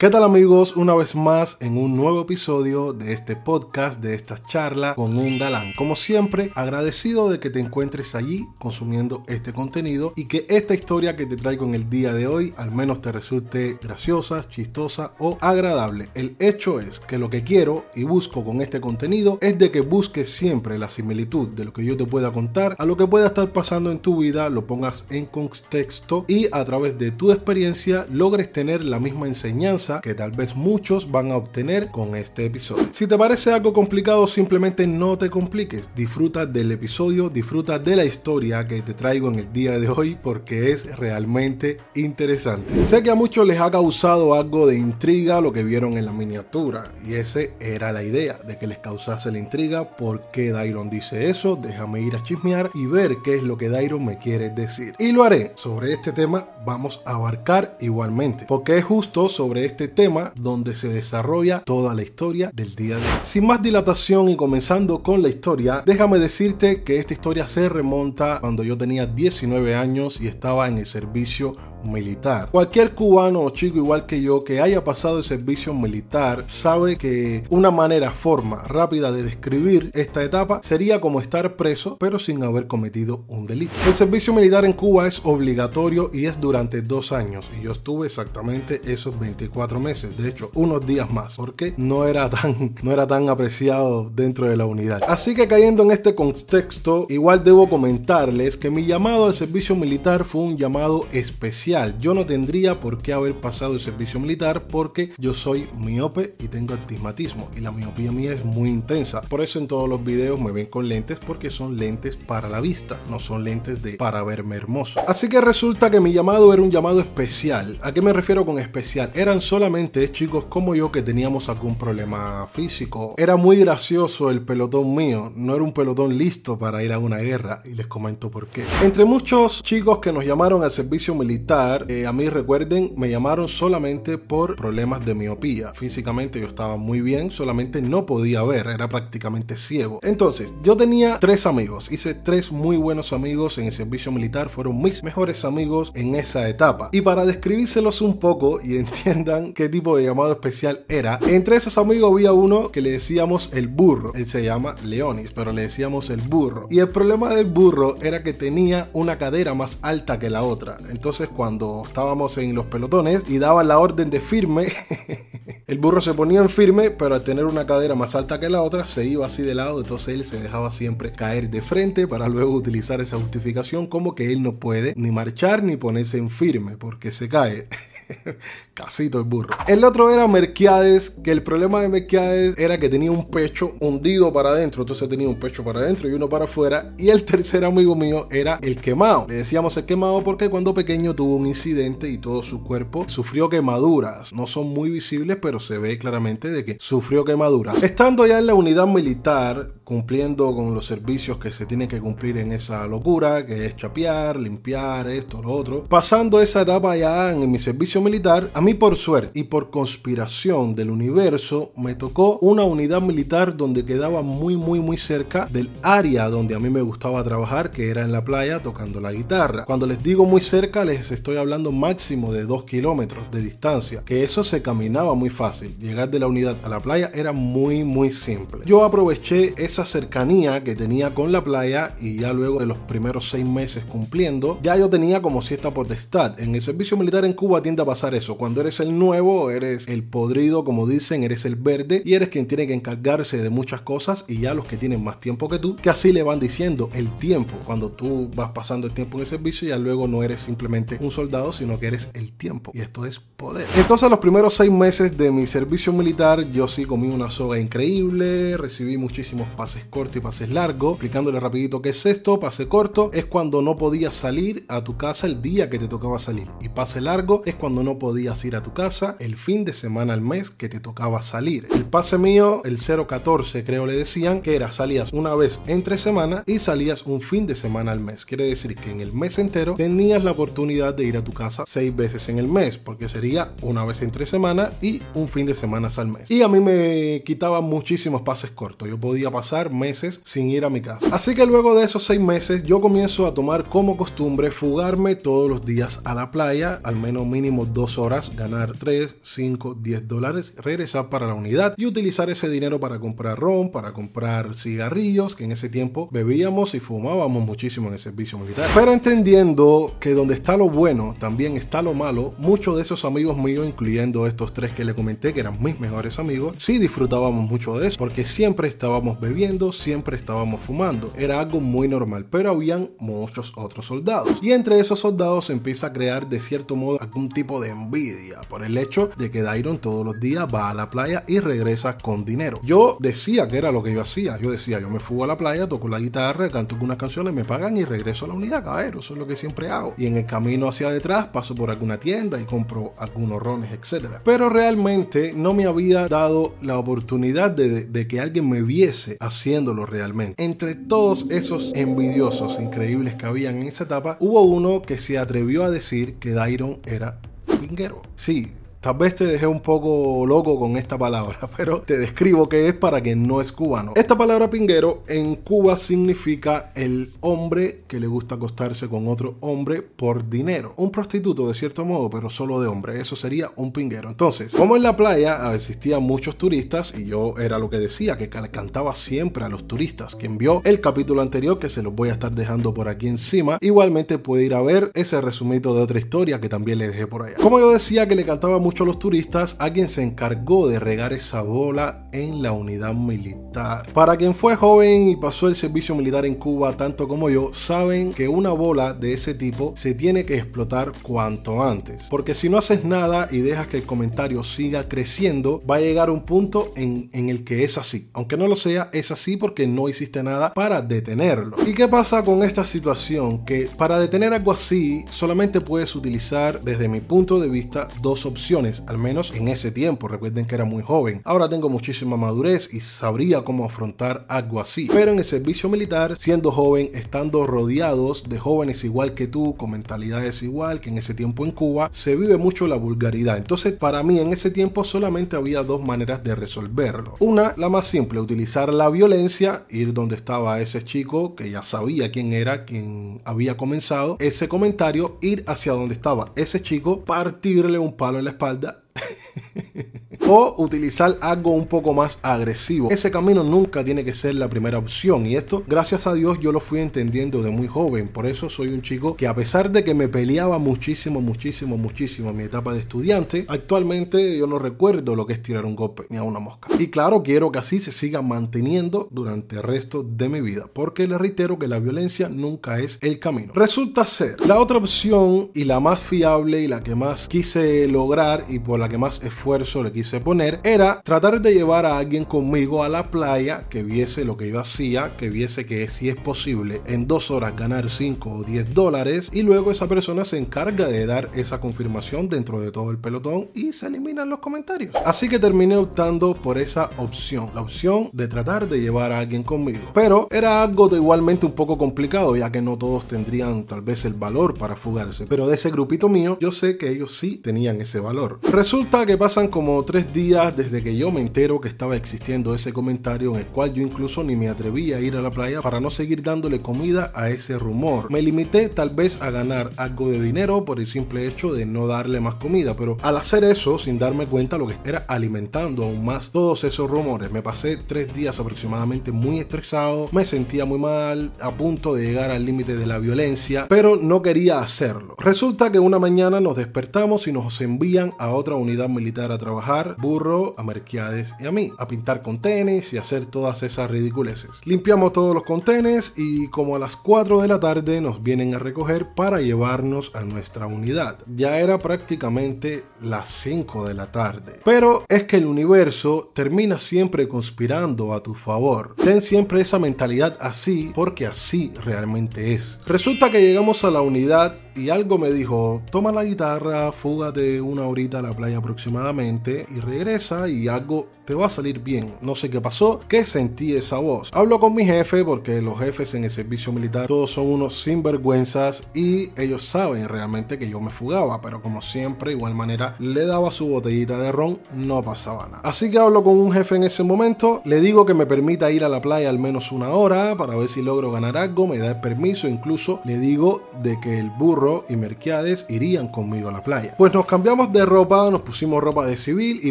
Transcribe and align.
¿Qué 0.00 0.08
tal 0.08 0.24
amigos? 0.24 0.76
Una 0.76 0.94
vez 0.94 1.14
más 1.14 1.58
en 1.60 1.76
un 1.76 1.94
nuevo 1.94 2.22
episodio 2.22 2.94
de 2.94 3.12
este 3.12 3.36
podcast, 3.36 4.00
de 4.00 4.14
esta 4.14 4.42
charla 4.42 4.94
con 4.94 5.14
un 5.14 5.38
galán. 5.38 5.74
Como 5.76 5.94
siempre, 5.94 6.50
agradecido 6.54 7.28
de 7.28 7.38
que 7.38 7.50
te 7.50 7.60
encuentres 7.60 8.14
allí 8.14 8.48
consumiendo 8.58 9.24
este 9.28 9.52
contenido 9.52 10.14
y 10.16 10.24
que 10.24 10.46
esta 10.48 10.72
historia 10.72 11.16
que 11.16 11.26
te 11.26 11.36
traigo 11.36 11.66
en 11.66 11.74
el 11.74 11.90
día 11.90 12.14
de 12.14 12.26
hoy 12.26 12.54
al 12.56 12.72
menos 12.72 13.02
te 13.02 13.12
resulte 13.12 13.78
graciosa, 13.82 14.48
chistosa 14.48 15.12
o 15.18 15.36
agradable. 15.42 16.08
El 16.14 16.34
hecho 16.38 16.80
es 16.80 16.98
que 16.98 17.18
lo 17.18 17.28
que 17.28 17.44
quiero 17.44 17.84
y 17.94 18.04
busco 18.04 18.42
con 18.42 18.62
este 18.62 18.80
contenido 18.80 19.36
es 19.42 19.58
de 19.58 19.70
que 19.70 19.82
busques 19.82 20.30
siempre 20.30 20.78
la 20.78 20.88
similitud 20.88 21.48
de 21.48 21.66
lo 21.66 21.74
que 21.74 21.84
yo 21.84 21.98
te 21.98 22.06
pueda 22.06 22.32
contar 22.32 22.74
a 22.78 22.86
lo 22.86 22.96
que 22.96 23.06
pueda 23.06 23.26
estar 23.26 23.52
pasando 23.52 23.90
en 23.90 23.98
tu 23.98 24.16
vida, 24.16 24.48
lo 24.48 24.66
pongas 24.66 25.04
en 25.10 25.26
contexto 25.26 26.24
y 26.26 26.46
a 26.52 26.64
través 26.64 26.98
de 26.98 27.10
tu 27.10 27.32
experiencia 27.32 28.06
logres 28.10 28.50
tener 28.50 28.82
la 28.82 28.98
misma 28.98 29.26
enseñanza 29.26 29.89
que 29.98 30.14
tal 30.14 30.30
vez 30.30 30.54
muchos 30.54 31.10
van 31.10 31.32
a 31.32 31.36
obtener 31.36 31.90
con 31.90 32.14
este 32.14 32.46
episodio. 32.46 32.86
Si 32.92 33.08
te 33.08 33.18
parece 33.18 33.52
algo 33.52 33.72
complicado, 33.72 34.28
simplemente 34.28 34.86
no 34.86 35.18
te 35.18 35.28
compliques. 35.28 35.90
Disfruta 35.96 36.46
del 36.46 36.70
episodio, 36.70 37.28
disfruta 37.28 37.78
de 37.80 37.96
la 37.96 38.04
historia 38.04 38.68
que 38.68 38.82
te 38.82 38.94
traigo 38.94 39.28
en 39.28 39.40
el 39.40 39.52
día 39.52 39.78
de 39.78 39.88
hoy 39.88 40.16
porque 40.22 40.70
es 40.70 40.96
realmente 40.96 41.78
interesante. 41.94 42.86
Sé 42.86 43.02
que 43.02 43.10
a 43.10 43.14
muchos 43.14 43.46
les 43.46 43.60
ha 43.60 43.70
causado 43.70 44.34
algo 44.34 44.66
de 44.66 44.76
intriga 44.76 45.40
lo 45.40 45.52
que 45.52 45.64
vieron 45.64 45.98
en 45.98 46.06
la 46.06 46.12
miniatura 46.12 46.92
y 47.06 47.14
ese 47.14 47.54
era 47.60 47.92
la 47.92 48.04
idea, 48.04 48.38
de 48.46 48.56
que 48.58 48.66
les 48.66 48.78
causase 48.78 49.32
la 49.32 49.38
intriga 49.38 49.96
por 49.96 50.28
qué 50.30 50.52
Dairon 50.52 50.90
dice 50.90 51.30
eso, 51.30 51.56
déjame 51.56 52.02
ir 52.02 52.14
a 52.14 52.22
chismear 52.22 52.70
y 52.74 52.86
ver 52.86 53.16
qué 53.24 53.34
es 53.34 53.42
lo 53.42 53.56
que 53.56 53.68
Dairon 53.68 54.04
me 54.04 54.18
quiere 54.18 54.50
decir. 54.50 54.94
Y 54.98 55.12
lo 55.12 55.24
haré. 55.24 55.52
Sobre 55.56 55.92
este 55.92 56.12
tema 56.12 56.48
vamos 56.64 57.00
a 57.04 57.12
abarcar 57.12 57.76
igualmente, 57.80 58.44
porque 58.46 58.78
es 58.78 58.84
justo 58.84 59.28
sobre 59.28 59.64
este 59.64 59.79
este 59.80 59.94
tema 59.94 60.34
donde 60.36 60.74
se 60.74 60.88
desarrolla 60.88 61.60
toda 61.60 61.94
la 61.94 62.02
historia 62.02 62.50
del 62.52 62.74
día 62.74 62.96
de 62.96 63.02
hoy. 63.02 63.18
Sin 63.22 63.46
más 63.46 63.62
dilatación 63.62 64.28
y 64.28 64.36
comenzando 64.36 65.02
con 65.02 65.22
la 65.22 65.30
historia, 65.30 65.82
déjame 65.86 66.18
decirte 66.18 66.82
que 66.82 66.98
esta 66.98 67.14
historia 67.14 67.46
se 67.46 67.66
remonta 67.66 68.40
cuando 68.42 68.62
yo 68.62 68.76
tenía 68.76 69.06
19 69.06 69.74
años 69.74 70.20
y 70.20 70.26
estaba 70.26 70.68
en 70.68 70.76
el 70.76 70.84
servicio 70.84 71.56
militar. 71.84 72.50
Cualquier 72.50 72.94
cubano 72.94 73.40
o 73.40 73.50
chico 73.50 73.78
igual 73.78 74.06
que 74.06 74.20
yo 74.20 74.44
que 74.44 74.60
haya 74.60 74.84
pasado 74.84 75.18
el 75.18 75.24
servicio 75.24 75.74
militar 75.74 76.44
sabe 76.46 76.96
que 76.96 77.44
una 77.48 77.70
manera, 77.70 78.10
forma 78.10 78.62
rápida 78.64 79.12
de 79.12 79.22
describir 79.22 79.90
esta 79.94 80.22
etapa 80.22 80.60
sería 80.62 81.00
como 81.00 81.20
estar 81.20 81.56
preso 81.56 81.96
pero 81.98 82.18
sin 82.18 82.42
haber 82.42 82.66
cometido 82.66 83.24
un 83.28 83.46
delito. 83.46 83.72
El 83.86 83.94
servicio 83.94 84.34
militar 84.34 84.64
en 84.64 84.72
Cuba 84.72 85.06
es 85.06 85.20
obligatorio 85.24 86.10
y 86.12 86.26
es 86.26 86.40
durante 86.40 86.82
dos 86.82 87.12
años 87.12 87.50
y 87.58 87.64
yo 87.64 87.72
estuve 87.72 88.06
exactamente 88.06 88.80
esos 88.84 89.18
24 89.18 89.69
meses, 89.78 90.16
de 90.16 90.28
hecho 90.28 90.50
unos 90.54 90.84
días 90.84 91.12
más 91.12 91.34
porque 91.36 91.74
no 91.76 92.06
era 92.06 92.28
tan, 92.28 92.74
no 92.82 92.92
era 92.92 93.06
tan 93.06 93.28
apreciado 93.28 94.10
dentro 94.14 94.48
de 94.48 94.56
la 94.56 94.66
unidad. 94.66 95.02
Así 95.06 95.34
que 95.34 95.48
cayendo 95.48 95.82
en 95.82 95.92
este 95.92 96.14
contexto, 96.14 97.06
igual 97.08 97.44
debo 97.44 97.68
comentarles 97.68 98.56
que 98.56 98.70
mi 98.70 98.84
llamado 98.84 99.26
al 99.26 99.34
servicio 99.34 99.76
militar 99.76 100.24
fue 100.24 100.42
un 100.42 100.56
llamado 100.56 101.06
especial 101.12 101.60
yo 102.00 102.14
no 102.14 102.26
tendría 102.26 102.80
por 102.80 103.02
qué 103.02 103.12
haber 103.12 103.34
pasado 103.34 103.74
el 103.74 103.80
servicio 103.80 104.18
militar 104.18 104.64
porque 104.66 105.12
yo 105.18 105.34
soy 105.34 105.68
miope 105.76 106.34
y 106.38 106.48
tengo 106.48 106.74
astigmatismo 106.74 107.50
y 107.56 107.60
la 107.60 107.70
miopía 107.70 108.12
mía 108.12 108.32
es 108.32 108.44
muy 108.44 108.70
intensa. 108.70 109.20
Por 109.20 109.42
eso 109.42 109.58
en 109.58 109.66
todos 109.66 109.88
los 109.88 110.02
videos 110.04 110.40
me 110.40 110.52
ven 110.52 110.66
con 110.66 110.88
lentes 110.88 111.18
porque 111.18 111.50
son 111.50 111.76
lentes 111.76 112.16
para 112.16 112.48
la 112.48 112.60
vista, 112.60 112.98
no 113.10 113.18
son 113.18 113.44
lentes 113.44 113.82
de 113.82 113.94
para 113.94 114.22
verme 114.22 114.56
hermoso. 114.56 115.00
Así 115.06 115.28
que 115.28 115.40
resulta 115.40 115.90
que 115.90 116.00
mi 116.00 116.12
llamado 116.12 116.52
era 116.52 116.62
un 116.62 116.70
llamado 116.70 117.00
especial. 117.00 117.78
¿A 117.82 117.92
qué 117.92 118.00
me 118.02 118.12
refiero 118.12 118.46
con 118.46 118.58
especial? 118.58 119.10
Eran 119.14 119.40
solamente 119.60 120.10
chicos 120.10 120.44
como 120.44 120.74
yo 120.74 120.90
que 120.90 121.02
teníamos 121.02 121.50
algún 121.50 121.76
problema 121.76 122.46
físico. 122.50 123.14
Era 123.18 123.36
muy 123.36 123.58
gracioso 123.58 124.30
el 124.30 124.40
pelotón 124.40 124.94
mío, 124.94 125.30
no 125.36 125.54
era 125.54 125.62
un 125.62 125.74
pelotón 125.74 126.16
listo 126.16 126.58
para 126.58 126.82
ir 126.82 126.94
a 126.94 126.98
una 126.98 127.18
guerra 127.18 127.60
y 127.66 127.74
les 127.74 127.86
comento 127.86 128.30
por 128.30 128.46
qué. 128.46 128.64
Entre 128.82 129.04
muchos 129.04 129.62
chicos 129.62 129.98
que 129.98 130.14
nos 130.14 130.24
llamaron 130.24 130.62
al 130.62 130.70
servicio 130.70 131.14
militar, 131.14 131.84
eh, 131.88 132.06
a 132.06 132.12
mí 132.14 132.30
recuerden, 132.30 132.94
me 132.96 133.10
llamaron 133.10 133.48
solamente 133.48 134.16
por 134.16 134.56
problemas 134.56 135.04
de 135.04 135.14
miopía. 135.14 135.74
Físicamente 135.74 136.40
yo 136.40 136.46
estaba 136.46 136.78
muy 136.78 137.02
bien, 137.02 137.30
solamente 137.30 137.82
no 137.82 138.06
podía 138.06 138.42
ver, 138.42 138.66
era 138.66 138.88
prácticamente 138.88 139.58
ciego. 139.58 140.00
Entonces, 140.02 140.54
yo 140.62 140.74
tenía 140.74 141.18
tres 141.18 141.44
amigos, 141.44 141.92
hice 141.92 142.14
tres 142.14 142.50
muy 142.50 142.78
buenos 142.78 143.12
amigos 143.12 143.58
en 143.58 143.66
el 143.66 143.72
servicio 143.72 144.10
militar, 144.10 144.48
fueron 144.48 144.80
mis 144.80 145.04
mejores 145.04 145.44
amigos 145.44 145.92
en 145.94 146.14
esa 146.14 146.48
etapa. 146.48 146.88
Y 146.92 147.02
para 147.02 147.26
describírselos 147.26 148.00
un 148.00 148.18
poco 148.18 148.58
y 148.64 148.76
entiendan 148.78 149.49
qué 149.52 149.68
tipo 149.68 149.96
de 149.96 150.04
llamado 150.04 150.32
especial 150.32 150.84
era, 150.88 151.18
entre 151.26 151.56
esos 151.56 151.78
amigos 151.78 152.12
había 152.12 152.32
uno 152.32 152.70
que 152.70 152.80
le 152.80 152.90
decíamos 152.90 153.50
el 153.52 153.68
burro. 153.68 154.12
Él 154.14 154.26
se 154.26 154.42
llama 154.42 154.76
Leonis, 154.84 155.32
pero 155.32 155.52
le 155.52 155.62
decíamos 155.62 156.10
el 156.10 156.20
burro. 156.20 156.66
Y 156.70 156.78
el 156.78 156.88
problema 156.88 157.34
del 157.34 157.46
burro 157.46 157.96
era 158.02 158.22
que 158.22 158.32
tenía 158.32 158.88
una 158.92 159.18
cadera 159.18 159.54
más 159.54 159.78
alta 159.82 160.18
que 160.18 160.30
la 160.30 160.42
otra. 160.42 160.78
Entonces, 160.90 161.28
cuando 161.28 161.82
estábamos 161.86 162.38
en 162.38 162.54
los 162.54 162.66
pelotones 162.66 163.22
y 163.28 163.38
daban 163.38 163.68
la 163.68 163.78
orden 163.78 164.10
de 164.10 164.20
firme, 164.20 164.72
el 165.66 165.78
burro 165.78 166.00
se 166.00 166.14
ponía 166.14 166.40
en 166.40 166.48
firme, 166.48 166.90
pero 166.90 167.14
al 167.14 167.24
tener 167.24 167.44
una 167.44 167.66
cadera 167.66 167.94
más 167.94 168.14
alta 168.14 168.40
que 168.40 168.48
la 168.48 168.62
otra, 168.62 168.86
se 168.86 169.06
iba 169.06 169.26
así 169.26 169.42
de 169.42 169.54
lado, 169.54 169.80
entonces 169.80 170.14
él 170.14 170.24
se 170.24 170.40
dejaba 170.40 170.72
siempre 170.72 171.12
caer 171.12 171.50
de 171.50 171.62
frente 171.62 172.06
para 172.06 172.28
luego 172.28 172.52
utilizar 172.52 173.00
esa 173.00 173.18
justificación 173.18 173.86
como 173.86 174.14
que 174.14 174.32
él 174.32 174.42
no 174.42 174.56
puede 174.56 174.94
ni 174.96 175.10
marchar 175.10 175.62
ni 175.62 175.76
ponerse 175.76 176.18
en 176.18 176.30
firme 176.30 176.76
porque 176.76 177.12
se 177.12 177.28
cae. 177.28 177.68
Casito 178.74 179.18
el 179.18 179.24
burro. 179.24 179.54
El 179.66 179.84
otro 179.84 180.10
era 180.10 180.26
Merquiades, 180.26 181.10
que 181.10 181.30
el 181.30 181.42
problema 181.42 181.82
de 181.82 181.88
Merquiades 181.88 182.58
era 182.58 182.78
que 182.78 182.88
tenía 182.88 183.10
un 183.10 183.30
pecho 183.30 183.72
hundido 183.80 184.32
para 184.32 184.50
adentro, 184.50 184.82
entonces 184.82 185.08
tenía 185.08 185.28
un 185.28 185.38
pecho 185.38 185.64
para 185.64 185.80
adentro 185.80 186.08
y 186.08 186.12
uno 186.12 186.28
para 186.28 186.44
afuera. 186.44 186.94
Y 186.98 187.10
el 187.10 187.24
tercer 187.30 187.64
amigo 187.64 187.94
mío 187.94 188.28
era 188.30 188.58
el 188.62 188.80
quemado. 188.80 189.26
Le 189.28 189.34
decíamos 189.34 189.76
el 189.76 189.84
quemado 189.84 190.22
porque 190.22 190.48
cuando 190.48 190.74
pequeño 190.74 191.14
tuvo 191.14 191.36
un 191.36 191.46
incidente 191.46 192.08
y 192.08 192.18
todo 192.18 192.42
su 192.42 192.62
cuerpo 192.62 193.04
sufrió 193.08 193.48
quemaduras. 193.48 194.32
No 194.32 194.46
son 194.46 194.68
muy 194.68 194.90
visibles, 194.90 195.38
pero 195.40 195.60
se 195.60 195.78
ve 195.78 195.98
claramente 195.98 196.50
de 196.50 196.64
que 196.64 196.76
sufrió 196.78 197.24
quemaduras. 197.24 197.82
Estando 197.82 198.26
ya 198.26 198.38
en 198.38 198.46
la 198.46 198.54
unidad 198.54 198.86
militar, 198.86 199.72
cumpliendo 199.90 200.54
con 200.54 200.72
los 200.72 200.86
servicios 200.86 201.38
que 201.38 201.50
se 201.50 201.66
tienen 201.66 201.88
que 201.88 202.00
cumplir 202.00 202.36
en 202.36 202.52
esa 202.52 202.86
locura, 202.86 203.44
que 203.44 203.66
es 203.66 203.74
chapear, 203.74 204.38
limpiar, 204.38 205.08
esto, 205.08 205.42
lo 205.42 205.50
otro. 205.50 205.82
Pasando 205.82 206.40
esa 206.40 206.60
etapa 206.60 206.96
ya 206.96 207.32
en 207.32 207.50
mi 207.50 207.58
servicio 207.58 208.00
militar, 208.00 208.52
a 208.54 208.60
mí 208.60 208.74
por 208.74 208.94
suerte 208.94 209.36
y 209.40 209.42
por 209.42 209.70
conspiración 209.70 210.76
del 210.76 210.90
universo, 210.90 211.72
me 211.76 211.96
tocó 211.96 212.38
una 212.38 212.62
unidad 212.62 213.02
militar 213.02 213.56
donde 213.56 213.84
quedaba 213.84 214.22
muy, 214.22 214.56
muy, 214.56 214.78
muy 214.78 214.96
cerca 214.96 215.48
del 215.50 215.68
área 215.82 216.28
donde 216.28 216.54
a 216.54 216.60
mí 216.60 216.70
me 216.70 216.82
gustaba 216.82 217.24
trabajar, 217.24 217.72
que 217.72 217.90
era 217.90 218.02
en 218.02 218.12
la 218.12 218.24
playa 218.24 218.62
tocando 218.62 219.00
la 219.00 219.10
guitarra. 219.10 219.64
Cuando 219.64 219.88
les 219.88 220.00
digo 220.00 220.24
muy 220.24 220.40
cerca, 220.40 220.84
les 220.84 221.10
estoy 221.10 221.36
hablando 221.36 221.72
máximo 221.72 222.32
de 222.32 222.44
2 222.44 222.62
kilómetros 222.62 223.28
de 223.32 223.42
distancia, 223.42 224.04
que 224.04 224.22
eso 224.22 224.44
se 224.44 224.62
caminaba 224.62 225.16
muy 225.16 225.30
fácil. 225.30 225.76
Llegar 225.80 226.08
de 226.10 226.20
la 226.20 226.28
unidad 226.28 226.58
a 226.62 226.68
la 226.68 226.78
playa 226.78 227.10
era 227.12 227.32
muy, 227.32 227.82
muy 227.82 228.12
simple. 228.12 228.60
Yo 228.66 228.84
aproveché 228.84 229.52
esa 229.56 229.79
cercanía 229.84 230.62
que 230.64 230.76
tenía 230.76 231.14
con 231.14 231.32
la 231.32 231.44
playa 231.44 231.94
y 232.00 232.18
ya 232.18 232.32
luego 232.32 232.60
de 232.60 232.66
los 232.66 232.78
primeros 232.78 233.30
seis 233.30 233.44
meses 233.44 233.84
cumpliendo, 233.84 234.58
ya 234.62 234.76
yo 234.76 234.88
tenía 234.88 235.22
como 235.22 235.42
cierta 235.42 235.72
potestad. 235.72 236.38
En 236.40 236.54
el 236.54 236.62
servicio 236.62 236.96
militar 236.96 237.24
en 237.24 237.32
Cuba 237.32 237.62
tiende 237.62 237.82
a 237.82 237.86
pasar 237.86 238.14
eso. 238.14 238.36
Cuando 238.36 238.60
eres 238.60 238.80
el 238.80 238.98
nuevo, 238.98 239.50
eres 239.50 239.88
el 239.88 240.02
podrido, 240.02 240.64
como 240.64 240.86
dicen, 240.86 241.24
eres 241.24 241.44
el 241.44 241.56
verde 241.56 242.02
y 242.04 242.14
eres 242.14 242.28
quien 242.28 242.46
tiene 242.46 242.66
que 242.66 242.74
encargarse 242.74 243.38
de 243.38 243.50
muchas 243.50 243.82
cosas 243.82 244.24
y 244.28 244.38
ya 244.38 244.54
los 244.54 244.66
que 244.66 244.76
tienen 244.76 245.02
más 245.02 245.20
tiempo 245.20 245.48
que 245.48 245.58
tú, 245.58 245.76
que 245.76 245.90
así 245.90 246.12
le 246.12 246.22
van 246.22 246.40
diciendo 246.40 246.90
el 246.94 247.10
tiempo. 247.18 247.58
Cuando 247.64 247.90
tú 247.90 248.30
vas 248.34 248.50
pasando 248.52 248.86
el 248.86 248.92
tiempo 248.92 249.18
en 249.18 249.22
el 249.22 249.26
servicio, 249.26 249.68
ya 249.68 249.78
luego 249.78 250.08
no 250.08 250.22
eres 250.22 250.40
simplemente 250.40 250.98
un 251.00 251.10
soldado, 251.10 251.52
sino 251.52 251.78
que 251.78 251.86
eres 251.86 252.10
el 252.14 252.32
tiempo. 252.32 252.72
Y 252.74 252.80
esto 252.80 253.06
es 253.06 253.20
poder. 253.20 253.66
Entonces, 253.76 254.10
los 254.10 254.18
primeros 254.18 254.54
seis 254.54 254.70
meses 254.70 255.16
de 255.16 255.30
mi 255.30 255.46
servicio 255.46 255.92
militar, 255.92 256.50
yo 256.50 256.68
sí 256.68 256.84
comí 256.84 257.08
una 257.08 257.30
soga 257.30 257.58
increíble, 257.58 258.56
recibí 258.56 258.96
muchísimos 258.96 259.48
pasos 259.56 259.69
pases 259.70 259.84
cortos 259.84 260.16
y 260.16 260.20
pases 260.20 260.50
largos. 260.50 260.94
Explicándole 260.94 261.38
rapidito 261.38 261.80
qué 261.80 261.90
es 261.90 262.04
esto, 262.04 262.40
pase 262.40 262.66
corto 262.66 263.12
es 263.14 263.26
cuando 263.26 263.62
no 263.62 263.76
podías 263.76 264.14
salir 264.14 264.64
a 264.66 264.82
tu 264.82 264.96
casa 264.96 265.28
el 265.28 265.40
día 265.40 265.70
que 265.70 265.78
te 265.78 265.86
tocaba 265.86 266.18
salir. 266.18 266.48
Y 266.60 266.70
pase 266.70 267.00
largo 267.00 267.42
es 267.46 267.54
cuando 267.54 267.84
no 267.84 267.96
podías 267.96 268.44
ir 268.44 268.56
a 268.56 268.64
tu 268.64 268.72
casa 268.72 269.16
el 269.20 269.36
fin 269.36 269.64
de 269.64 269.72
semana 269.72 270.12
al 270.12 270.22
mes 270.22 270.50
que 270.50 270.68
te 270.68 270.80
tocaba 270.80 271.22
salir. 271.22 271.68
El 271.72 271.84
pase 271.84 272.18
mío, 272.18 272.62
el 272.64 272.78
014 272.80 273.62
creo 273.62 273.86
le 273.86 273.94
decían, 273.94 274.42
que 274.42 274.56
era 274.56 274.72
salías 274.72 275.12
una 275.12 275.36
vez 275.36 275.60
entre 275.68 275.98
semana 275.98 276.42
y 276.46 276.58
salías 276.58 277.06
un 277.06 277.20
fin 277.20 277.46
de 277.46 277.54
semana 277.54 277.92
al 277.92 278.00
mes. 278.00 278.24
Quiere 278.24 278.46
decir 278.46 278.74
que 278.74 278.90
en 278.90 279.00
el 279.00 279.12
mes 279.12 279.38
entero 279.38 279.76
tenías 279.76 280.24
la 280.24 280.32
oportunidad 280.32 280.94
de 280.94 281.04
ir 281.04 281.16
a 281.16 281.22
tu 281.22 281.32
casa 281.32 281.62
seis 281.64 281.94
veces 281.94 282.28
en 282.28 282.40
el 282.40 282.48
mes, 282.48 282.76
porque 282.76 283.08
sería 283.08 283.52
una 283.62 283.84
vez 283.84 284.02
entre 284.02 284.26
semana 284.26 284.72
y 284.82 285.00
un 285.14 285.28
fin 285.28 285.46
de 285.46 285.54
semana 285.54 285.90
al 285.96 286.08
mes. 286.08 286.28
Y 286.28 286.42
a 286.42 286.48
mí 286.48 286.58
me 286.58 287.22
quitaba 287.24 287.60
muchísimos 287.60 288.22
pases 288.22 288.50
cortos. 288.50 288.88
Yo 288.88 288.98
podía 288.98 289.30
pasar 289.30 289.59
meses 289.68 290.22
sin 290.24 290.48
ir 290.48 290.64
a 290.64 290.70
mi 290.70 290.80
casa. 290.80 291.06
Así 291.12 291.34
que 291.34 291.44
luego 291.44 291.74
de 291.74 291.84
esos 291.84 292.04
seis 292.04 292.20
meses 292.20 292.62
yo 292.62 292.80
comienzo 292.80 293.26
a 293.26 293.34
tomar 293.34 293.68
como 293.68 293.98
costumbre 293.98 294.50
fugarme 294.50 295.16
todos 295.16 295.50
los 295.50 295.66
días 295.66 296.00
a 296.04 296.14
la 296.14 296.30
playa, 296.30 296.80
al 296.84 296.96
menos 296.96 297.26
mínimo 297.26 297.66
dos 297.66 297.98
horas, 297.98 298.34
ganar 298.34 298.72
3, 298.78 299.16
5, 299.22 299.74
10 299.74 300.08
dólares, 300.08 300.52
regresar 300.56 301.10
para 301.10 301.26
la 301.26 301.34
unidad 301.34 301.74
y 301.76 301.86
utilizar 301.86 302.30
ese 302.30 302.48
dinero 302.48 302.80
para 302.80 302.98
comprar 302.98 303.38
ron, 303.38 303.70
para 303.70 303.92
comprar 303.92 304.54
cigarrillos, 304.54 305.34
que 305.34 305.44
en 305.44 305.52
ese 305.52 305.68
tiempo 305.68 306.08
bebíamos 306.12 306.74
y 306.74 306.80
fumábamos 306.80 307.44
muchísimo 307.44 307.88
en 307.88 307.94
el 307.94 308.00
servicio 308.00 308.38
militar. 308.38 308.70
Pero 308.74 308.92
entendiendo 308.92 309.96
que 310.00 310.14
donde 310.14 310.34
está 310.34 310.56
lo 310.56 310.70
bueno, 310.70 311.14
también 311.18 311.56
está 311.56 311.82
lo 311.82 311.94
malo, 311.94 312.34
muchos 312.38 312.76
de 312.76 312.82
esos 312.82 313.04
amigos 313.04 313.36
míos, 313.36 313.66
incluyendo 313.66 314.26
estos 314.26 314.52
tres 314.52 314.72
que 314.72 314.84
le 314.84 314.94
comenté, 314.94 315.32
que 315.32 315.40
eran 315.40 315.62
mis 315.62 315.80
mejores 315.80 316.18
amigos, 316.18 316.56
sí 316.58 316.78
disfrutábamos 316.78 317.50
mucho 317.50 317.78
de 317.78 317.88
eso, 317.88 317.98
porque 317.98 318.24
siempre 318.24 318.68
estábamos 318.68 319.20
bebiendo, 319.20 319.39
siempre 319.72 320.16
estábamos 320.18 320.60
fumando. 320.60 321.10
Era 321.16 321.40
algo 321.40 321.60
muy 321.60 321.88
normal, 321.88 322.26
pero 322.30 322.50
habían 322.50 322.90
muchos 322.98 323.52
otros 323.56 323.86
soldados. 323.86 324.38
Y 324.42 324.52
entre 324.52 324.78
esos 324.78 325.00
soldados 325.00 325.46
se 325.46 325.54
empieza 325.54 325.86
a 325.86 325.92
crear 325.94 326.28
de 326.28 326.40
cierto 326.40 326.76
modo 326.76 327.00
algún 327.00 327.30
tipo 327.30 327.58
de 327.58 327.70
envidia 327.70 328.42
por 328.50 328.62
el 328.62 328.76
hecho 328.76 329.10
de 329.16 329.30
que 329.30 329.40
Dairon 329.40 329.78
todos 329.78 330.04
los 330.04 330.20
días 330.20 330.46
va 330.52 330.68
a 330.68 330.74
la 330.74 330.90
playa 330.90 331.24
y 331.26 331.40
regresa 331.40 331.96
con 331.96 332.24
dinero. 332.24 332.60
Yo 332.62 332.98
decía 333.00 333.48
que 333.48 333.56
era 333.56 333.72
lo 333.72 333.82
que 333.82 333.94
yo 333.94 334.02
hacía. 334.02 334.38
Yo 334.38 334.50
decía, 334.50 334.78
yo 334.78 334.90
me 334.90 335.00
fugo 335.00 335.24
a 335.24 335.26
la 335.26 335.38
playa, 335.38 335.66
toco 335.66 335.88
la 335.88 335.98
guitarra, 335.98 336.50
canto 336.50 336.76
unas 336.78 336.98
canciones, 336.98 337.32
me 337.32 337.44
pagan 337.44 337.78
y 337.78 337.84
regreso 337.84 338.26
a 338.26 338.28
la 338.28 338.34
unidad, 338.34 338.62
caballero. 338.62 339.00
Eso 339.00 339.14
es 339.14 339.18
lo 339.18 339.26
que 339.26 339.36
siempre 339.36 339.70
hago. 339.70 339.94
Y 339.96 340.06
en 340.06 340.18
el 340.18 340.26
camino 340.26 340.68
hacia 340.68 340.90
detrás 340.90 341.26
paso 341.26 341.54
por 341.54 341.70
alguna 341.70 341.98
tienda 341.98 342.38
y 342.38 342.44
compro 342.44 342.92
algunos 342.98 343.42
rones, 343.42 343.70
etc. 343.72 344.18
Pero 344.22 344.50
realmente 344.50 345.32
no 345.34 345.54
me 345.54 345.64
había 345.64 346.08
dado 346.08 346.54
la 346.60 346.78
oportunidad 346.78 347.50
de, 347.50 347.86
de 347.86 348.06
que 348.06 348.20
alguien 348.20 348.48
me 348.48 348.60
viese 348.62 349.16
haciéndolo 349.30 349.86
realmente. 349.86 350.42
Entre 350.44 350.74
todos 350.74 351.26
esos 351.30 351.70
envidiosos 351.74 352.58
increíbles 352.60 353.14
que 353.14 353.26
habían 353.26 353.62
en 353.62 353.68
esa 353.68 353.84
etapa, 353.84 354.16
hubo 354.20 354.42
uno 354.42 354.82
que 354.82 354.98
se 354.98 355.18
atrevió 355.18 355.64
a 355.64 355.70
decir 355.70 356.16
que 356.16 356.32
Dairon 356.32 356.80
era 356.84 357.20
pinguero. 357.60 358.02
Sí, 358.16 358.52
Tal 358.80 358.96
vez 358.96 359.14
te 359.14 359.26
dejé 359.26 359.46
un 359.46 359.60
poco 359.60 360.24
loco 360.26 360.58
con 360.58 360.78
esta 360.78 360.96
palabra, 360.96 361.38
pero 361.56 361.82
te 361.82 361.98
describo 361.98 362.48
que 362.48 362.66
es 362.66 362.72
para 362.72 363.02
quien 363.02 363.26
no 363.26 363.42
es 363.42 363.52
cubano. 363.52 363.92
Esta 363.94 364.16
palabra 364.16 364.48
pinguero 364.48 365.02
en 365.06 365.36
Cuba 365.36 365.76
significa 365.76 366.70
el 366.74 367.12
hombre 367.20 367.82
que 367.86 368.00
le 368.00 368.06
gusta 368.06 368.36
acostarse 368.36 368.88
con 368.88 369.06
otro 369.08 369.36
hombre 369.40 369.82
por 369.82 370.30
dinero. 370.30 370.72
Un 370.78 370.90
prostituto 370.90 371.46
de 371.46 371.52
cierto 371.52 371.84
modo, 371.84 372.08
pero 372.08 372.30
solo 372.30 372.58
de 372.58 372.68
hombre. 372.68 372.98
Eso 372.98 373.16
sería 373.16 373.50
un 373.56 373.70
pinguero. 373.70 374.08
Entonces, 374.08 374.54
como 374.54 374.76
en 374.76 374.82
la 374.82 374.96
playa 374.96 375.54
existían 375.54 376.02
muchos 376.02 376.36
turistas 376.36 376.94
y 376.96 377.04
yo 377.04 377.34
era 377.36 377.58
lo 377.58 377.68
que 377.68 377.78
decía, 377.78 378.16
que 378.16 378.30
cantaba 378.30 378.94
siempre 378.94 379.44
a 379.44 379.50
los 379.50 379.68
turistas. 379.68 380.16
Quien 380.16 380.38
vio 380.38 380.62
el 380.64 380.80
capítulo 380.80 381.20
anterior, 381.20 381.58
que 381.58 381.68
se 381.68 381.82
los 381.82 381.94
voy 381.94 382.08
a 382.08 382.12
estar 382.12 382.32
dejando 382.34 382.72
por 382.72 382.88
aquí 382.88 383.08
encima, 383.08 383.58
igualmente 383.60 384.16
puede 384.16 384.46
ir 384.46 384.54
a 384.54 384.62
ver 384.62 384.90
ese 384.94 385.20
resumito 385.20 385.74
de 385.74 385.82
otra 385.82 385.98
historia 385.98 386.40
que 386.40 386.48
también 386.48 386.78
le 386.78 386.88
dejé 386.88 387.06
por 387.06 387.24
allá. 387.24 387.36
Como 387.36 387.60
yo 387.60 387.72
decía 387.72 388.08
que 388.08 388.16
le 388.16 388.24
cantaba 388.24 388.58
mucho 388.58 388.69
a 388.78 388.84
los 388.84 388.98
turistas, 388.98 389.56
alguien 389.58 389.88
se 389.88 390.02
encargó 390.02 390.68
de 390.68 390.78
regar 390.78 391.12
esa 391.12 391.42
bola 391.42 392.06
en 392.12 392.42
la 392.42 392.52
unidad 392.52 392.94
militar. 392.94 393.92
Para 393.92 394.16
quien 394.16 394.34
fue 394.34 394.56
joven 394.56 395.08
y 395.08 395.16
pasó 395.16 395.48
el 395.48 395.56
servicio 395.56 395.94
militar 395.94 396.24
en 396.24 396.36
Cuba 396.36 396.76
tanto 396.76 397.08
como 397.08 397.28
yo, 397.28 397.52
saben 397.52 398.12
que 398.12 398.28
una 398.28 398.50
bola 398.50 398.94
de 398.94 399.12
ese 399.12 399.34
tipo 399.34 399.74
se 399.76 399.94
tiene 399.94 400.24
que 400.24 400.36
explotar 400.36 400.92
cuanto 401.02 401.62
antes. 401.62 402.06
Porque 402.08 402.34
si 402.34 402.48
no 402.48 402.58
haces 402.58 402.84
nada 402.84 403.28
y 403.30 403.38
dejas 403.38 403.66
que 403.66 403.78
el 403.78 403.84
comentario 403.84 404.42
siga 404.44 404.88
creciendo, 404.88 405.62
va 405.68 405.76
a 405.76 405.80
llegar 405.80 406.10
un 406.10 406.24
punto 406.24 406.72
en, 406.76 407.10
en 407.12 407.28
el 407.28 407.44
que 407.44 407.64
es 407.64 407.76
así. 407.76 408.10
Aunque 408.12 408.36
no 408.36 408.46
lo 408.46 408.56
sea, 408.56 408.88
es 408.92 409.10
así 409.10 409.36
porque 409.36 409.66
no 409.66 409.88
hiciste 409.88 410.22
nada 410.22 410.54
para 410.54 410.80
detenerlo. 410.80 411.56
¿Y 411.66 411.74
qué 411.74 411.88
pasa 411.88 412.22
con 412.22 412.42
esta 412.42 412.64
situación? 412.64 413.44
Que 413.44 413.68
para 413.76 413.98
detener 413.98 414.32
algo 414.32 414.52
así, 414.52 415.04
solamente 415.10 415.60
puedes 415.60 415.94
utilizar, 415.96 416.62
desde 416.62 416.88
mi 416.88 417.00
punto 417.00 417.40
de 417.40 417.48
vista, 417.48 417.88
dos 418.00 418.26
opciones 418.26 418.59
al 418.86 418.98
menos 418.98 419.32
en 419.34 419.48
ese 419.48 419.70
tiempo. 419.70 420.08
Recuerden 420.08 420.46
que 420.46 420.54
era 420.54 420.64
muy 420.64 420.82
joven. 420.82 421.22
Ahora 421.24 421.48
tengo 421.48 421.68
muchísima 421.68 422.16
madurez 422.16 422.68
y 422.72 422.80
sabría 422.80 423.42
cómo 423.42 423.64
afrontar 423.64 424.26
algo 424.28 424.60
así. 424.60 424.88
Pero 424.92 425.12
en 425.12 425.18
el 425.18 425.24
servicio 425.24 425.68
militar, 425.68 426.16
siendo 426.16 426.50
joven, 426.50 426.90
estando 426.94 427.46
rodeados 427.46 428.28
de 428.28 428.38
jóvenes 428.38 428.84
igual 428.84 429.14
que 429.14 429.26
tú, 429.26 429.56
con 429.56 429.70
mentalidades 429.70 430.42
igual 430.42 430.80
que 430.80 430.90
en 430.90 430.98
ese 430.98 431.14
tiempo 431.14 431.44
en 431.44 431.52
Cuba, 431.52 431.90
se 431.92 432.16
vive 432.16 432.36
mucho 432.36 432.66
la 432.66 432.76
vulgaridad. 432.76 433.38
Entonces, 433.38 433.72
para 433.72 434.02
mí 434.02 434.18
en 434.18 434.32
ese 434.32 434.50
tiempo 434.50 434.84
solamente 434.84 435.36
había 435.36 435.62
dos 435.62 435.82
maneras 435.82 436.22
de 436.22 436.34
resolverlo. 436.34 437.16
Una, 437.20 437.54
la 437.56 437.68
más 437.68 437.86
simple, 437.86 438.20
utilizar 438.20 438.72
la 438.72 438.90
violencia, 438.90 439.64
ir 439.70 439.92
donde 439.92 440.16
estaba 440.16 440.60
ese 440.60 440.84
chico 440.84 441.34
que 441.34 441.50
ya 441.50 441.62
sabía 441.62 442.10
quién 442.10 442.32
era, 442.32 442.64
quien 442.64 443.20
había 443.24 443.56
comenzado 443.56 444.16
ese 444.18 444.48
comentario, 444.48 445.18
ir 445.20 445.44
hacia 445.46 445.72
donde 445.72 445.94
estaba 445.94 446.32
ese 446.36 446.62
chico, 446.62 447.04
partirle 447.04 447.78
un 447.78 447.96
palo 447.96 448.18
en 448.18 448.24
la 448.24 448.30
espalda 448.30 448.49
halde 448.50 448.74
o 450.26 450.54
utilizar 450.58 451.16
algo 451.20 451.50
un 451.52 451.66
poco 451.66 451.94
más 451.94 452.18
agresivo. 452.22 452.90
Ese 452.90 453.10
camino 453.10 453.42
nunca 453.42 453.84
tiene 453.84 454.04
que 454.04 454.14
ser 454.14 454.34
la 454.34 454.48
primera 454.48 454.78
opción 454.78 455.26
y 455.26 455.36
esto, 455.36 455.64
gracias 455.66 456.06
a 456.06 456.14
Dios, 456.14 456.38
yo 456.40 456.52
lo 456.52 456.60
fui 456.60 456.80
entendiendo 456.80 457.42
de 457.42 457.50
muy 457.50 457.66
joven. 457.66 458.08
Por 458.08 458.26
eso 458.26 458.48
soy 458.48 458.68
un 458.68 458.82
chico 458.82 459.16
que 459.16 459.26
a 459.26 459.34
pesar 459.34 459.70
de 459.70 459.84
que 459.84 459.94
me 459.94 460.08
peleaba 460.08 460.58
muchísimo, 460.58 461.20
muchísimo, 461.20 461.76
muchísimo 461.76 462.30
en 462.30 462.36
mi 462.36 462.44
etapa 462.44 462.72
de 462.72 462.80
estudiante, 462.80 463.44
actualmente 463.48 464.36
yo 464.36 464.46
no 464.46 464.58
recuerdo 464.58 465.14
lo 465.16 465.26
que 465.26 465.34
es 465.34 465.42
tirar 465.42 465.64
un 465.64 465.76
golpe 465.76 466.04
ni 466.08 466.16
a 466.16 466.22
una 466.22 466.38
mosca. 466.38 466.68
Y 466.78 466.88
claro, 466.88 467.22
quiero 467.22 467.50
que 467.52 467.58
así 467.58 467.80
se 467.80 467.92
siga 467.92 468.22
manteniendo 468.22 469.08
durante 469.10 469.56
el 469.56 469.62
resto 469.62 470.02
de 470.02 470.28
mi 470.28 470.40
vida, 470.40 470.68
porque 470.72 471.06
le 471.06 471.18
reitero 471.18 471.58
que 471.58 471.68
la 471.68 471.78
violencia 471.78 472.28
nunca 472.28 472.78
es 472.78 472.98
el 473.02 473.18
camino. 473.18 473.52
Resulta 473.54 474.04
ser 474.04 474.40
la 474.46 474.58
otra 474.60 474.78
opción 474.78 475.50
y 475.54 475.64
la 475.64 475.80
más 475.80 476.00
fiable 476.00 476.62
y 476.62 476.68
la 476.68 476.82
que 476.82 476.94
más 476.94 477.28
quise 477.28 477.88
lograr 477.88 478.44
y 478.48 478.58
por 478.58 478.78
la 478.78 478.88
que 478.88 478.98
más 478.98 479.22
esfuerzo 479.22 479.82
le 479.82 479.92
quise 479.92 480.09
poner 480.18 480.60
era 480.64 481.02
tratar 481.02 481.42
de 481.42 481.52
llevar 481.54 481.86
a 481.86 481.98
alguien 481.98 482.24
conmigo 482.24 482.82
a 482.82 482.88
la 482.88 483.10
playa 483.10 483.68
que 483.68 483.82
viese 483.82 484.24
lo 484.24 484.36
que 484.36 484.48
yo 484.48 484.58
hacía, 484.58 485.16
que 485.16 485.28
viese 485.28 485.66
que 485.66 485.88
si 485.88 486.08
es 486.08 486.16
posible 486.16 486.80
en 486.86 487.06
dos 487.06 487.30
horas 487.30 487.54
ganar 487.54 487.90
5 487.90 488.30
o 488.30 488.44
10 488.44 488.74
dólares 488.74 489.28
y 489.32 489.42
luego 489.42 489.70
esa 489.70 489.86
persona 489.86 490.24
se 490.24 490.38
encarga 490.38 490.86
de 490.86 491.06
dar 491.06 491.30
esa 491.34 491.60
confirmación 491.60 492.28
dentro 492.28 492.60
de 492.60 492.72
todo 492.72 492.90
el 492.90 492.98
pelotón 492.98 493.50
y 493.54 493.72
se 493.72 493.86
eliminan 493.86 494.28
los 494.30 494.40
comentarios. 494.40 494.94
Así 495.04 495.28
que 495.28 495.38
terminé 495.38 495.76
optando 495.76 496.34
por 496.34 496.58
esa 496.58 496.90
opción, 496.96 497.50
la 497.54 497.60
opción 497.60 498.08
de 498.12 498.28
tratar 498.28 498.68
de 498.68 498.80
llevar 498.80 499.12
a 499.12 499.18
alguien 499.18 499.42
conmigo. 499.42 499.80
Pero 499.92 500.28
era 500.30 500.62
algo 500.62 500.88
de 500.88 500.96
igualmente 500.96 501.46
un 501.46 501.52
poco 501.52 501.76
complicado 501.76 502.36
ya 502.36 502.50
que 502.50 502.62
no 502.62 502.78
todos 502.78 503.06
tendrían 503.06 503.64
tal 503.64 503.82
vez 503.82 504.04
el 504.04 504.14
valor 504.14 504.56
para 504.56 504.76
fugarse. 504.76 505.26
Pero 505.28 505.46
de 505.46 505.56
ese 505.56 505.70
grupito 505.70 506.08
mío 506.08 506.38
yo 506.40 506.52
sé 506.52 506.78
que 506.78 506.88
ellos 506.88 507.18
sí 507.18 507.38
tenían 507.38 507.80
ese 507.80 508.00
valor. 508.00 508.40
Resulta 508.50 509.04
que 509.06 509.16
pasan 509.16 509.48
como 509.48 509.84
tres 510.00 510.14
días 510.14 510.56
desde 510.56 510.82
que 510.82 510.96
yo 510.96 511.10
me 511.10 511.20
entero 511.20 511.60
que 511.60 511.68
estaba 511.68 511.94
existiendo 511.94 512.54
ese 512.54 512.72
comentario 512.72 513.34
en 513.34 513.40
el 513.40 513.46
cual 513.46 513.74
yo 513.74 513.82
incluso 513.82 514.24
ni 514.24 514.34
me 514.34 514.48
atreví 514.48 514.94
a 514.94 515.00
ir 515.00 515.14
a 515.14 515.20
la 515.20 515.30
playa 515.30 515.60
para 515.60 515.78
no 515.78 515.90
seguir 515.90 516.22
dándole 516.22 516.60
comida 516.60 517.12
a 517.14 517.28
ese 517.28 517.58
rumor. 517.58 518.10
Me 518.10 518.22
limité 518.22 518.70
tal 518.70 518.90
vez 518.90 519.20
a 519.20 519.30
ganar 519.30 519.70
algo 519.76 520.08
de 520.08 520.22
dinero 520.22 520.64
por 520.64 520.80
el 520.80 520.86
simple 520.86 521.26
hecho 521.26 521.52
de 521.52 521.66
no 521.66 521.86
darle 521.86 522.18
más 522.18 522.36
comida, 522.36 522.74
pero 522.74 522.96
al 523.02 523.18
hacer 523.18 523.44
eso, 523.44 523.78
sin 523.78 523.98
darme 523.98 524.24
cuenta, 524.24 524.56
lo 524.56 524.68
que 524.68 524.76
era 524.86 525.04
alimentando 525.06 525.84
aún 525.84 526.02
más 526.02 526.30
todos 526.30 526.64
esos 526.64 526.88
rumores. 526.88 527.30
Me 527.30 527.42
pasé 527.42 527.76
tres 527.76 528.14
días 528.14 528.40
aproximadamente 528.40 529.12
muy 529.12 529.38
estresado, 529.38 530.08
me 530.12 530.24
sentía 530.24 530.64
muy 530.64 530.78
mal, 530.78 531.30
a 531.40 531.50
punto 531.50 531.94
de 531.94 532.06
llegar 532.06 532.30
al 532.30 532.46
límite 532.46 532.74
de 532.74 532.86
la 532.86 532.98
violencia, 532.98 533.66
pero 533.68 533.96
no 533.96 534.22
quería 534.22 534.60
hacerlo. 534.60 535.14
Resulta 535.18 535.70
que 535.70 535.78
una 535.78 535.98
mañana 535.98 536.40
nos 536.40 536.56
despertamos 536.56 537.28
y 537.28 537.32
nos 537.32 537.60
envían 537.60 538.14
a 538.18 538.30
otra 538.30 538.54
unidad 538.54 538.88
militar 538.88 539.30
a 539.30 539.36
trabajar, 539.36 539.89
burro, 539.98 540.54
a 540.56 540.62
Merquiades 540.62 541.34
y 541.38 541.46
a 541.46 541.52
mí, 541.52 541.72
a 541.78 541.88
pintar 541.88 542.22
contenes 542.22 542.92
y 542.92 542.98
hacer 542.98 543.26
todas 543.26 543.62
esas 543.62 543.90
ridiculeces. 543.90 544.50
Limpiamos 544.64 545.12
todos 545.12 545.34
los 545.34 545.44
contenes 545.44 546.12
y 546.16 546.48
como 546.48 546.76
a 546.76 546.78
las 546.78 546.96
4 546.96 547.42
de 547.42 547.48
la 547.48 547.60
tarde 547.60 548.00
nos 548.00 548.22
vienen 548.22 548.54
a 548.54 548.58
recoger 548.58 549.14
para 549.14 549.40
llevarnos 549.40 550.10
a 550.14 550.22
nuestra 550.22 550.66
unidad. 550.66 551.18
Ya 551.26 551.58
era 551.58 551.78
prácticamente 551.78 552.84
las 553.02 553.28
5 553.28 553.88
de 553.88 553.94
la 553.94 554.12
tarde. 554.12 554.60
Pero 554.64 555.04
es 555.08 555.24
que 555.24 555.36
el 555.36 555.46
universo 555.46 556.30
termina 556.34 556.78
siempre 556.78 557.28
conspirando 557.28 558.12
a 558.12 558.22
tu 558.22 558.34
favor. 558.34 558.94
Ten 558.96 559.20
siempre 559.20 559.60
esa 559.60 559.78
mentalidad 559.78 560.36
así 560.40 560.92
porque 560.94 561.26
así 561.26 561.72
realmente 561.84 562.54
es. 562.54 562.78
Resulta 562.86 563.30
que 563.30 563.40
llegamos 563.40 563.84
a 563.84 563.90
la 563.90 564.02
unidad 564.02 564.58
y 564.74 564.90
algo 564.90 565.18
me 565.18 565.30
dijo, 565.30 565.82
toma 565.90 566.12
la 566.12 566.24
guitarra, 566.24 566.92
fúgate 566.92 567.60
una 567.60 567.86
horita 567.86 568.18
a 568.18 568.22
la 568.22 568.34
playa 568.34 568.58
aproximadamente 568.58 569.66
y 569.74 569.80
regresa 569.80 570.48
y 570.48 570.68
algo 570.68 571.08
te 571.24 571.34
va 571.34 571.46
a 571.46 571.50
salir 571.50 571.80
bien. 571.80 572.14
No 572.20 572.34
sé 572.34 572.50
qué 572.50 572.60
pasó, 572.60 573.00
que 573.08 573.24
sentí 573.24 573.74
esa 573.74 573.98
voz. 573.98 574.30
Hablo 574.32 574.60
con 574.60 574.74
mi 574.74 574.84
jefe 574.84 575.24
porque 575.24 575.60
los 575.62 575.78
jefes 575.78 576.14
en 576.14 576.24
el 576.24 576.30
servicio 576.30 576.72
militar 576.72 577.06
todos 577.06 577.30
son 577.30 577.46
unos 577.46 577.82
sinvergüenzas 577.82 578.84
y 578.94 579.30
ellos 579.40 579.64
saben 579.64 580.08
realmente 580.08 580.58
que 580.58 580.68
yo 580.68 580.80
me 580.80 580.90
fugaba, 580.90 581.40
pero 581.40 581.62
como 581.62 581.82
siempre, 581.82 582.32
igual 582.32 582.54
manera, 582.54 582.94
le 582.98 583.26
daba 583.26 583.50
su 583.50 583.66
botellita 583.66 584.18
de 584.18 584.32
ron, 584.32 584.58
no 584.74 585.02
pasaba 585.02 585.46
nada. 585.46 585.62
Así 585.64 585.90
que 585.90 585.98
hablo 585.98 586.22
con 586.24 586.38
un 586.38 586.52
jefe 586.52 586.76
en 586.76 586.84
ese 586.84 587.02
momento, 587.02 587.62
le 587.64 587.80
digo 587.80 588.06
que 588.06 588.14
me 588.14 588.26
permita 588.26 588.70
ir 588.70 588.84
a 588.84 588.88
la 588.88 589.00
playa 589.00 589.30
al 589.30 589.38
menos 589.38 589.72
una 589.72 589.90
hora 589.90 590.36
para 590.36 590.56
ver 590.56 590.68
si 590.68 590.82
logro 590.82 591.10
ganar 591.10 591.36
algo, 591.36 591.66
me 591.66 591.78
da 591.78 591.88
el 591.88 592.00
permiso, 592.00 592.48
incluso 592.48 593.00
le 593.04 593.18
digo 593.18 593.62
de 593.82 593.98
que 594.00 594.18
el 594.18 594.30
burro 594.30 594.59
y 594.88 594.96
Merquiades 594.96 595.64
irían 595.68 596.08
conmigo 596.08 596.48
a 596.48 596.52
la 596.52 596.62
playa. 596.62 596.94
Pues 596.98 597.14
nos 597.14 597.24
cambiamos 597.24 597.72
de 597.72 597.86
ropa, 597.86 598.30
nos 598.30 598.42
pusimos 598.42 598.82
ropa 598.82 599.06
de 599.06 599.16
civil 599.16 599.58
y 599.62 599.70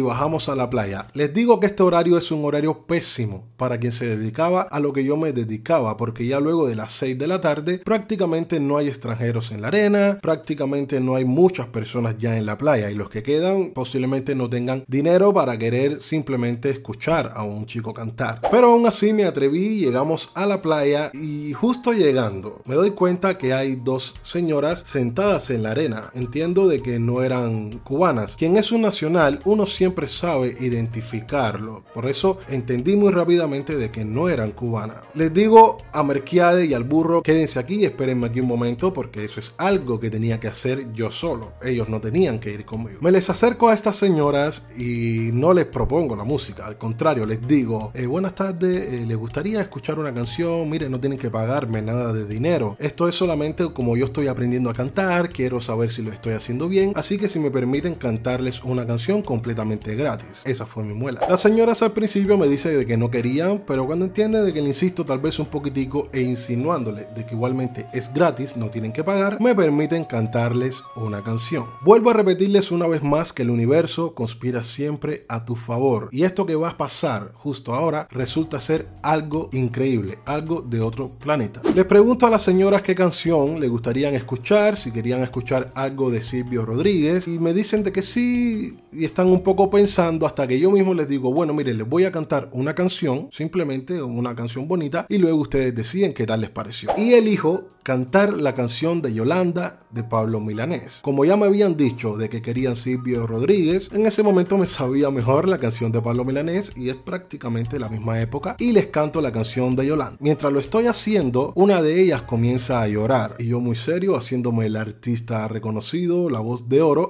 bajamos 0.00 0.48
a 0.48 0.56
la 0.56 0.68
playa. 0.68 1.06
Les 1.14 1.32
digo 1.32 1.60
que 1.60 1.66
este 1.66 1.82
horario 1.82 2.18
es 2.18 2.32
un 2.32 2.44
horario 2.44 2.86
pésimo 2.86 3.44
para 3.56 3.78
quien 3.78 3.92
se 3.92 4.06
dedicaba 4.06 4.62
a 4.62 4.80
lo 4.80 4.92
que 4.92 5.04
yo 5.04 5.16
me 5.16 5.32
dedicaba, 5.32 5.96
porque 5.96 6.26
ya 6.26 6.40
luego 6.40 6.66
de 6.66 6.74
las 6.74 6.92
6 6.92 7.18
de 7.18 7.26
la 7.28 7.40
tarde 7.40 7.78
prácticamente 7.84 8.58
no 8.58 8.78
hay 8.78 8.88
extranjeros 8.88 9.52
en 9.52 9.62
la 9.62 9.68
arena, 9.68 10.18
prácticamente 10.20 10.98
no 10.98 11.14
hay 11.14 11.24
muchas 11.24 11.66
personas 11.66 12.16
ya 12.18 12.36
en 12.36 12.46
la 12.46 12.58
playa 12.58 12.90
y 12.90 12.94
los 12.94 13.10
que 13.10 13.22
quedan 13.22 13.70
posiblemente 13.70 14.34
no 14.34 14.50
tengan 14.50 14.84
dinero 14.88 15.32
para 15.32 15.56
querer 15.58 16.00
simplemente 16.02 16.70
escuchar 16.70 17.32
a 17.34 17.44
un 17.44 17.66
chico 17.66 17.94
cantar. 17.94 18.40
Pero 18.50 18.72
aún 18.72 18.86
así 18.86 19.12
me 19.12 19.24
atreví, 19.24 19.78
llegamos 19.78 20.30
a 20.34 20.46
la 20.46 20.60
playa 20.60 21.10
y 21.14 21.52
justo 21.52 21.92
llegando 21.92 22.60
me 22.64 22.74
doy 22.74 22.90
cuenta 22.90 23.38
que 23.38 23.52
hay 23.52 23.76
dos 23.76 24.14
señoras 24.22 24.79
sentadas 24.84 25.50
en 25.50 25.62
la 25.62 25.72
arena. 25.72 26.10
Entiendo 26.14 26.68
de 26.68 26.82
que 26.82 26.98
no 26.98 27.22
eran 27.22 27.78
cubanas. 27.78 28.36
Quien 28.36 28.56
es 28.56 28.72
un 28.72 28.82
nacional, 28.82 29.40
uno 29.44 29.66
siempre 29.66 30.08
sabe 30.08 30.56
identificarlo. 30.60 31.84
Por 31.94 32.06
eso 32.06 32.38
entendí 32.48 32.96
muy 32.96 33.12
rápidamente 33.12 33.76
de 33.76 33.90
que 33.90 34.04
no 34.04 34.28
eran 34.28 34.52
cubanas. 34.52 35.02
Les 35.14 35.32
digo 35.32 35.78
a 35.92 36.02
Merquiade 36.02 36.66
y 36.66 36.74
al 36.74 36.84
burro, 36.84 37.22
quédense 37.22 37.58
aquí 37.58 37.76
y 37.76 37.84
espérenme 37.84 38.26
aquí 38.26 38.40
un 38.40 38.48
momento 38.48 38.92
porque 38.92 39.24
eso 39.24 39.40
es 39.40 39.54
algo 39.58 40.00
que 40.00 40.10
tenía 40.10 40.40
que 40.40 40.48
hacer 40.48 40.92
yo 40.92 41.10
solo. 41.10 41.52
Ellos 41.62 41.88
no 41.88 42.00
tenían 42.00 42.38
que 42.38 42.52
ir 42.52 42.64
conmigo. 42.64 42.98
Me 43.00 43.12
les 43.12 43.28
acerco 43.30 43.68
a 43.68 43.74
estas 43.74 43.96
señoras 43.96 44.62
y 44.76 45.30
no 45.32 45.52
les 45.52 45.66
propongo 45.66 46.16
la 46.16 46.24
música. 46.24 46.66
Al 46.66 46.78
contrario, 46.78 47.26
les 47.26 47.46
digo, 47.46 47.90
eh, 47.94 48.06
buenas 48.06 48.34
tardes, 48.34 48.86
eh, 48.86 49.04
¿les 49.06 49.16
gustaría 49.16 49.60
escuchar 49.60 49.98
una 49.98 50.12
canción? 50.12 50.68
Mire, 50.68 50.88
no 50.88 50.98
tienen 50.98 51.18
que 51.18 51.30
pagarme 51.30 51.82
nada 51.82 52.12
de 52.12 52.24
dinero. 52.26 52.76
Esto 52.78 53.08
es 53.08 53.14
solamente 53.14 53.72
como 53.72 53.96
yo 53.96 54.06
estoy 54.06 54.28
aprendiendo 54.28 54.69
cantar, 54.74 55.30
quiero 55.30 55.60
saber 55.60 55.90
si 55.90 56.02
lo 56.02 56.12
estoy 56.12 56.34
haciendo 56.34 56.68
bien, 56.68 56.92
así 56.96 57.18
que 57.18 57.28
si 57.28 57.38
me 57.38 57.50
permiten 57.50 57.94
cantarles 57.94 58.62
una 58.62 58.86
canción 58.86 59.22
completamente 59.22 59.94
gratis. 59.94 60.42
Esa 60.44 60.66
fue 60.66 60.84
mi 60.84 60.94
muela. 60.94 61.20
Las 61.28 61.40
señoras 61.40 61.82
al 61.82 61.92
principio 61.92 62.36
me 62.36 62.48
dicen 62.48 62.78
de 62.78 62.86
que 62.86 62.96
no 62.96 63.10
querían, 63.10 63.62
pero 63.66 63.86
cuando 63.86 64.04
entienden 64.04 64.44
de 64.44 64.52
que 64.52 64.62
le 64.62 64.68
insisto 64.68 65.04
tal 65.04 65.18
vez 65.18 65.38
un 65.38 65.46
poquitico 65.46 66.08
e 66.12 66.20
insinuándole 66.20 67.06
de 67.14 67.26
que 67.26 67.34
igualmente 67.34 67.86
es 67.92 68.12
gratis, 68.12 68.56
no 68.56 68.70
tienen 68.70 68.92
que 68.92 69.04
pagar, 69.04 69.40
me 69.40 69.54
permiten 69.54 70.04
cantarles 70.04 70.82
una 70.96 71.22
canción. 71.22 71.66
Vuelvo 71.82 72.10
a 72.10 72.14
repetirles 72.14 72.70
una 72.70 72.86
vez 72.86 73.02
más 73.02 73.32
que 73.32 73.42
el 73.42 73.50
universo 73.50 74.14
conspira 74.14 74.62
siempre 74.62 75.24
a 75.28 75.44
tu 75.44 75.56
favor 75.56 76.08
y 76.12 76.24
esto 76.24 76.46
que 76.46 76.56
va 76.56 76.70
a 76.70 76.76
pasar 76.76 77.32
justo 77.34 77.74
ahora 77.74 78.06
resulta 78.10 78.60
ser 78.60 78.88
algo 79.02 79.48
increíble, 79.52 80.18
algo 80.26 80.62
de 80.62 80.80
otro 80.80 81.10
planeta. 81.10 81.60
Les 81.74 81.84
pregunto 81.84 82.26
a 82.26 82.30
las 82.30 82.42
señoras 82.42 82.82
qué 82.82 82.94
canción 82.94 83.60
le 83.60 83.68
gustarían 83.68 84.14
escuchar, 84.14 84.59
si 84.76 84.90
querían 84.90 85.22
escuchar 85.22 85.70
algo 85.74 86.10
de 86.10 86.22
Silvio 86.22 86.66
Rodríguez 86.66 87.26
y 87.26 87.38
me 87.38 87.54
dicen 87.54 87.82
de 87.82 87.92
que 87.92 88.02
sí 88.02 88.76
y 88.92 89.04
están 89.04 89.28
un 89.28 89.42
poco 89.42 89.70
pensando 89.70 90.26
hasta 90.26 90.46
que 90.46 90.58
yo 90.58 90.70
mismo 90.70 90.94
les 90.94 91.08
digo, 91.08 91.32
bueno, 91.32 91.54
miren, 91.54 91.78
les 91.78 91.88
voy 91.88 92.04
a 92.04 92.12
cantar 92.12 92.50
una 92.52 92.74
canción, 92.74 93.28
simplemente 93.30 94.02
una 94.02 94.34
canción 94.34 94.68
bonita 94.68 95.06
y 95.08 95.18
luego 95.18 95.38
ustedes 95.38 95.74
deciden 95.74 96.12
qué 96.12 96.26
tal 96.26 96.42
les 96.42 96.50
pareció. 96.50 96.90
Y 96.96 97.14
elijo 97.14 97.68
cantar 97.82 98.34
la 98.34 98.54
canción 98.54 99.00
de 99.02 99.14
Yolanda 99.14 99.78
de 99.90 100.04
Pablo 100.04 100.40
Milanés. 100.40 101.00
Como 101.02 101.24
ya 101.24 101.36
me 101.36 101.46
habían 101.46 101.76
dicho 101.76 102.16
de 102.16 102.28
que 102.28 102.42
querían 102.42 102.76
Silvio 102.76 103.26
Rodríguez, 103.26 103.88
en 103.92 104.06
ese 104.06 104.22
momento 104.22 104.58
me 104.58 104.66
sabía 104.66 105.10
mejor 105.10 105.48
la 105.48 105.58
canción 105.58 105.90
de 105.90 106.02
Pablo 106.02 106.24
Milanés 106.24 106.72
y 106.76 106.90
es 106.90 106.96
prácticamente 106.96 107.78
la 107.78 107.88
misma 107.88 108.20
época 108.20 108.56
y 108.58 108.72
les 108.72 108.88
canto 108.88 109.20
la 109.20 109.32
canción 109.32 109.74
de 109.76 109.86
Yolanda. 109.86 110.18
Mientras 110.20 110.52
lo 110.52 110.60
estoy 110.60 110.86
haciendo, 110.86 111.52
una 111.56 111.80
de 111.82 112.00
ellas 112.02 112.22
comienza 112.22 112.82
a 112.82 112.88
llorar 112.88 113.36
y 113.38 113.46
yo 113.46 113.60
muy 113.60 113.76
serio, 113.76 114.16
haciéndome 114.50 114.66
el 114.66 114.76
artista 114.76 115.48
reconocido, 115.48 116.28
la 116.28 116.40
voz 116.40 116.68
de 116.68 116.82
oro. 116.82 117.08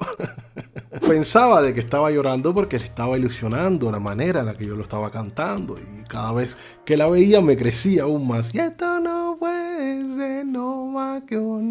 Pensaba 1.07 1.61
de 1.61 1.73
que 1.73 1.79
estaba 1.79 2.11
llorando 2.11 2.53
porque 2.53 2.77
le 2.77 2.85
estaba 2.85 3.17
ilusionando 3.17 3.91
la 3.91 3.99
manera 3.99 4.41
en 4.41 4.45
la 4.45 4.55
que 4.55 4.65
yo 4.65 4.75
lo 4.75 4.83
estaba 4.83 5.11
cantando 5.11 5.77
y 5.77 6.03
cada 6.07 6.31
vez 6.33 6.57
que 6.85 6.97
la 6.97 7.07
veía 7.07 7.41
me 7.41 7.57
crecía 7.57 8.03
aún 8.03 8.27
más. 8.27 8.53
Y 8.53 8.59
esto 8.59 8.90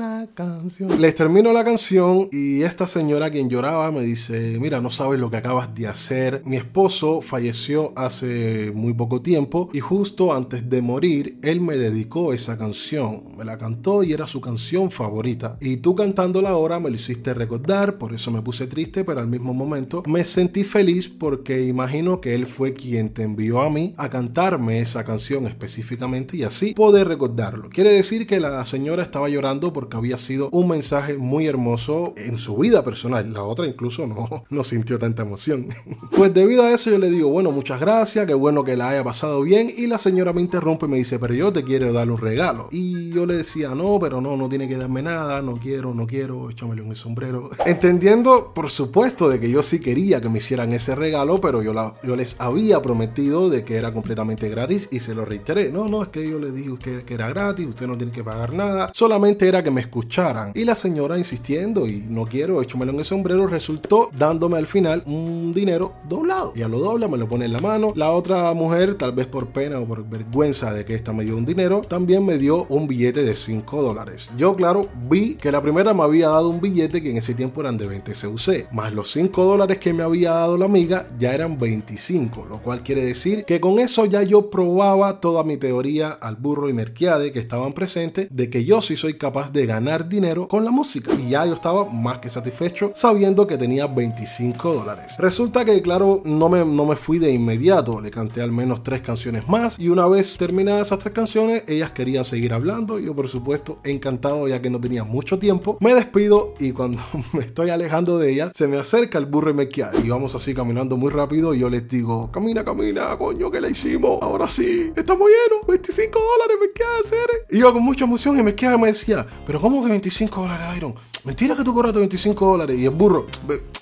una 0.01 0.27
canción. 0.33 0.99
Les 0.99 1.15
termino 1.15 1.53
la 1.53 1.63
canción 1.63 2.29
y 2.33 2.63
esta 2.63 2.87
señora 2.87 3.29
quien 3.31 3.51
lloraba 3.51 3.93
me 3.93 4.01
dice, 4.01 4.57
mira, 4.59 4.81
no 4.81 4.91
sabes 4.91 5.21
lo 5.21 5.31
que 5.31 5.37
acabas 5.37 5.75
de 5.75 5.89
hacer. 5.89 6.41
Mi 6.47 6.57
esposo 6.57 7.21
falleció 7.21 7.93
hace 7.97 8.73
muy 8.75 8.95
poco 8.95 9.21
tiempo 9.21 9.69
y 9.75 9.81
justo 9.81 10.35
antes 10.35 10.71
de 10.71 10.81
morir 10.81 11.39
él 11.43 11.61
me 11.61 11.77
dedicó 11.77 12.33
esa 12.33 12.57
canción. 12.57 13.25
Me 13.37 13.45
la 13.45 13.59
cantó 13.59 14.03
y 14.03 14.15
era 14.15 14.27
su 14.27 14.41
canción 14.41 14.91
favorita. 14.91 15.59
Y 15.61 15.79
tú 15.79 15.95
cantándola 15.95 16.49
ahora 16.49 16.81
me 16.81 16.89
lo 16.89 16.97
hiciste 16.97 17.35
recordar, 17.35 17.99
por 17.99 18.15
eso 18.15 18.31
me 18.31 18.41
puse 18.41 18.67
triste, 18.67 19.05
pero 19.05 19.21
al 19.21 19.29
mismo 19.29 19.53
momento 19.53 20.03
me 20.07 20.25
sentí 20.25 20.65
feliz 20.65 21.11
porque 21.11 21.67
imagino 21.67 22.23
que 22.23 22.35
él 22.35 22.47
fue 22.47 22.73
quien 22.73 23.11
te 23.11 23.23
envió 23.23 23.61
a 23.61 23.69
mí 23.69 23.95
a 23.99 24.09
cantarme 24.09 24.81
esa 24.81 25.05
canción 25.05 25.47
específicamente 25.47 26.39
y 26.39 26.45
así 26.45 26.73
poder 26.73 27.07
recordarlo. 27.07 27.69
Quiere 27.69 27.93
decir 27.93 28.27
que 28.27 28.41
la 28.41 28.65
señora 28.65 29.03
estaba 29.03 29.29
llorando 29.29 29.75
porque 29.75 29.90
había 29.97 30.19
sido 30.19 30.49
un 30.51 30.69
mensaje 30.69 31.17
muy 31.17 31.47
hermoso 31.47 32.15
en 32.17 32.39
su 32.39 32.57
vida 32.57 32.85
personal. 32.85 33.33
La 33.33 33.43
otra 33.43 33.67
incluso 33.67 34.07
no, 34.07 34.45
no 34.49 34.65
sintió 34.65 34.99
tanta 34.99 35.23
emoción. 35.23 35.69
Pues 36.17 36.35
debido 36.35 36.65
a 36.65 36.73
eso 36.73 36.91
yo 36.91 36.99
le 36.99 37.09
digo, 37.09 37.31
bueno, 37.31 37.51
muchas 37.51 37.81
gracias, 37.81 38.27
qué 38.27 38.35
bueno 38.35 38.63
que 38.63 38.77
la 38.77 38.91
haya 38.91 39.03
pasado 39.03 39.41
bien 39.43 39.71
y 39.75 39.87
la 39.87 39.99
señora 39.99 40.35
me 40.35 40.43
interrumpe 40.43 40.85
y 40.85 40.89
me 40.89 40.97
dice, 40.99 41.19
pero 41.19 41.33
yo 41.33 41.53
te 41.53 41.65
quiero 41.65 41.93
dar 41.93 42.11
un 42.11 42.19
regalo. 42.19 42.69
Y 42.73 43.11
yo 43.11 43.25
le 43.25 43.37
decía, 43.37 43.75
no, 43.75 43.99
pero 43.99 44.21
no, 44.21 44.37
no 44.37 44.49
tiene 44.49 44.69
que 44.69 44.77
darme 44.77 45.03
nada, 45.03 45.41
no 45.41 45.55
quiero, 45.55 45.95
no 45.95 46.07
quiero, 46.07 46.51
échamele 46.51 46.83
un 46.83 46.95
sombrero. 46.95 47.51
Entendiendo, 47.67 48.53
por 48.55 48.71
supuesto, 48.71 49.29
de 49.29 49.41
que 49.41 49.51
yo 49.51 49.63
sí 49.63 49.81
quería 49.81 50.21
que 50.21 50.29
me 50.29 50.39
hicieran 50.39 50.73
ese 50.73 50.95
regalo, 50.95 51.41
pero 51.41 51.63
yo, 51.63 51.73
la, 51.73 51.95
yo 52.03 52.17
les 52.17 52.37
había 52.39 52.83
prometido 52.83 53.49
de 53.49 53.65
que 53.65 53.77
era 53.77 53.93
completamente 53.93 54.49
gratis 54.49 54.89
y 54.91 55.01
se 55.01 55.15
lo 55.15 55.25
reiteré. 55.25 55.73
No, 55.73 55.89
no, 55.89 56.03
es 56.03 56.09
que 56.09 56.29
yo 56.29 56.39
le 56.39 56.53
dije 56.53 56.71
que, 56.79 57.03
que 57.05 57.15
era 57.15 57.29
gratis, 57.29 57.67
usted 57.67 57.87
no 57.87 57.97
tiene 57.97 58.13
que 58.13 58.25
pagar 58.25 58.53
nada, 58.53 58.91
solamente 58.95 59.49
era 59.49 59.63
que 59.63 59.71
me 59.71 59.80
escucharan. 59.81 60.53
Y 60.55 60.65
la 60.65 60.75
señora 60.75 61.19
insistiendo 61.19 61.87
y 61.87 62.05
no 62.09 62.25
quiero, 62.25 62.63
échamelo 62.63 62.93
en 62.93 63.01
el 63.01 63.05
sombrero, 63.05 63.47
resultó 63.47 64.11
dándome 64.17 64.59
al 64.59 64.67
final 64.67 65.03
un 65.07 65.53
dinero 65.53 65.95
doblado. 66.09 66.53
Ya 66.55 66.69
lo 66.69 66.79
dobla, 66.79 67.09
me 67.09 67.19
lo 67.19 67.29
pone 67.29 67.47
en 67.47 67.53
la 67.53 67.61
mano. 67.61 67.93
La 67.97 68.11
otra 68.11 68.53
mujer, 68.55 68.95
tal 68.95 69.13
vez 69.13 69.27
por 69.27 69.49
pena 69.49 69.81
o 69.81 69.87
por 69.87 70.09
vergüenza 70.09 70.73
de 70.73 70.85
que 70.85 70.95
esta 70.95 71.13
me 71.13 71.25
dio 71.25 71.37
un 71.37 71.45
dinero, 71.45 71.83
también 71.83 72.25
me 72.25 72.39
dio 72.39 72.67
un 72.69 72.87
billete 72.87 73.25
de 73.25 73.35
5 73.35 73.83
dólares. 73.83 74.31
Yo, 74.37 74.55
claro, 74.55 74.89
vi 75.09 75.35
que 75.35 75.53
la 75.53 75.63
primera 75.63 75.95
me 75.95 76.03
había 76.03 76.29
dado 76.29 76.49
un 76.49 76.61
billete 76.61 77.03
que 77.03 77.11
en 77.11 77.17
ese 77.17 77.35
tiempo 77.35 77.61
eran 77.61 77.77
de 77.77 77.87
20 77.87 78.13
CUC, 78.13 78.73
más 78.73 78.93
los 78.93 79.11
5 79.13 79.45
dólares 79.45 79.79
que 79.79 79.93
me 79.93 80.03
había 80.03 80.33
dado 80.33 80.57
la 80.57 80.67
amiga 80.67 81.07
ya 81.19 81.35
eran 81.35 81.59
25, 81.59 82.47
lo 82.49 82.63
cual 82.63 82.83
quiere 82.83 83.05
decir 83.05 83.45
que 83.45 83.61
con 83.61 83.79
eso 83.79 84.05
ya 84.05 84.23
yo 84.23 84.51
probaba 84.51 85.21
toda 85.21 85.45
mi 85.45 85.57
teoría 85.57 86.11
al 86.11 86.37
burro 86.37 86.69
y 86.69 86.73
Merquiade 86.73 87.33
que 87.33 87.39
estaban 87.39 87.73
presentes 87.73 88.29
de 88.31 88.51
que 88.51 88.65
yo 88.65 88.81
sí 88.81 88.97
soy 88.97 89.15
capaz 89.15 89.53
de 89.53 89.67
ganar 89.71 90.09
dinero 90.09 90.49
con 90.49 90.65
la 90.65 90.71
música. 90.71 91.13
Y 91.15 91.31
ya 91.31 91.47
yo 91.47 91.55
estaba 91.55 91.85
más 91.85 92.19
que 92.19 92.29
satisfecho 92.29 92.93
sabiendo 92.95 93.47
que 93.47 93.57
tenía 93.57 93.87
25 93.87 94.75
dólares. 94.75 95.15
Resulta 95.19 95.65
que, 95.65 95.81
claro, 95.83 96.23
no 96.25 96.49
me, 96.49 96.65
no 96.65 96.87
me 96.87 96.97
fui 96.97 97.19
de 97.19 97.31
inmediato. 97.33 98.01
Le 98.01 98.11
canté 98.11 98.43
al 98.43 98.53
menos 98.53 98.83
tres 98.83 99.01
canciones 99.01 99.49
más. 99.49 99.79
Y 99.79 99.89
una 99.89 100.09
vez 100.09 100.37
terminadas 100.37 100.89
esas 100.89 100.99
tres 100.99 101.15
canciones, 101.15 101.65
ellas 101.69 101.91
querían 101.91 102.25
seguir 102.25 102.53
hablando. 102.53 102.99
Yo, 102.99 103.15
por 103.15 103.29
supuesto, 103.29 103.79
encantado 103.85 104.49
ya 104.49 104.61
que 104.61 104.71
no 104.71 104.81
tenía 104.81 105.05
mucho 105.05 105.39
tiempo. 105.39 105.79
Me 105.81 105.95
despido 105.95 106.55
y 106.59 106.73
cuando 106.73 107.01
me 107.33 107.41
estoy 107.41 107.71
alejando 107.71 108.19
de 108.19 108.33
ellas, 108.33 108.53
se 108.55 108.67
me 108.67 108.79
acerca 108.79 109.19
el 109.19 109.27
burro 109.27 109.51
y 109.51 110.09
vamos 110.09 110.35
así 110.35 110.55
caminando 110.55 110.97
muy 110.97 111.11
rápido. 111.11 111.55
Y 111.55 111.61
yo 111.61 111.69
les 111.69 111.89
digo, 111.89 112.31
camina, 112.33 112.65
camina, 112.65 113.17
coño, 113.19 113.51
que 113.51 113.61
la 113.61 113.69
hicimos. 113.69 114.19
Ahora 114.23 114.49
sí, 114.49 114.93
estamos 114.97 115.29
llenos. 115.29 115.67
25 115.67 116.19
dólares 116.19 116.57
me 116.61 116.73
queda 116.73 116.99
hacer. 117.05 117.47
Y 117.51 117.59
yo 117.59 117.73
con 117.73 117.83
mucha 117.83 118.05
emoción 118.05 118.39
y 118.39 118.43
me 118.43 118.55
queda 118.55 118.79
me 118.79 118.89
decía, 118.89 119.27
pero 119.47 119.60
¿cómo 119.61 119.83
que 119.83 119.91
25 119.91 120.43
dólares, 120.43 120.67
Iron? 120.77 120.95
mentira 121.25 121.57
que 121.57 121.65
tú 121.65 121.75
cobraste 121.75 121.99
25 121.99 122.47
dólares. 122.47 122.79
Y 122.79 122.85
el 122.85 122.91
burro, 122.91 123.27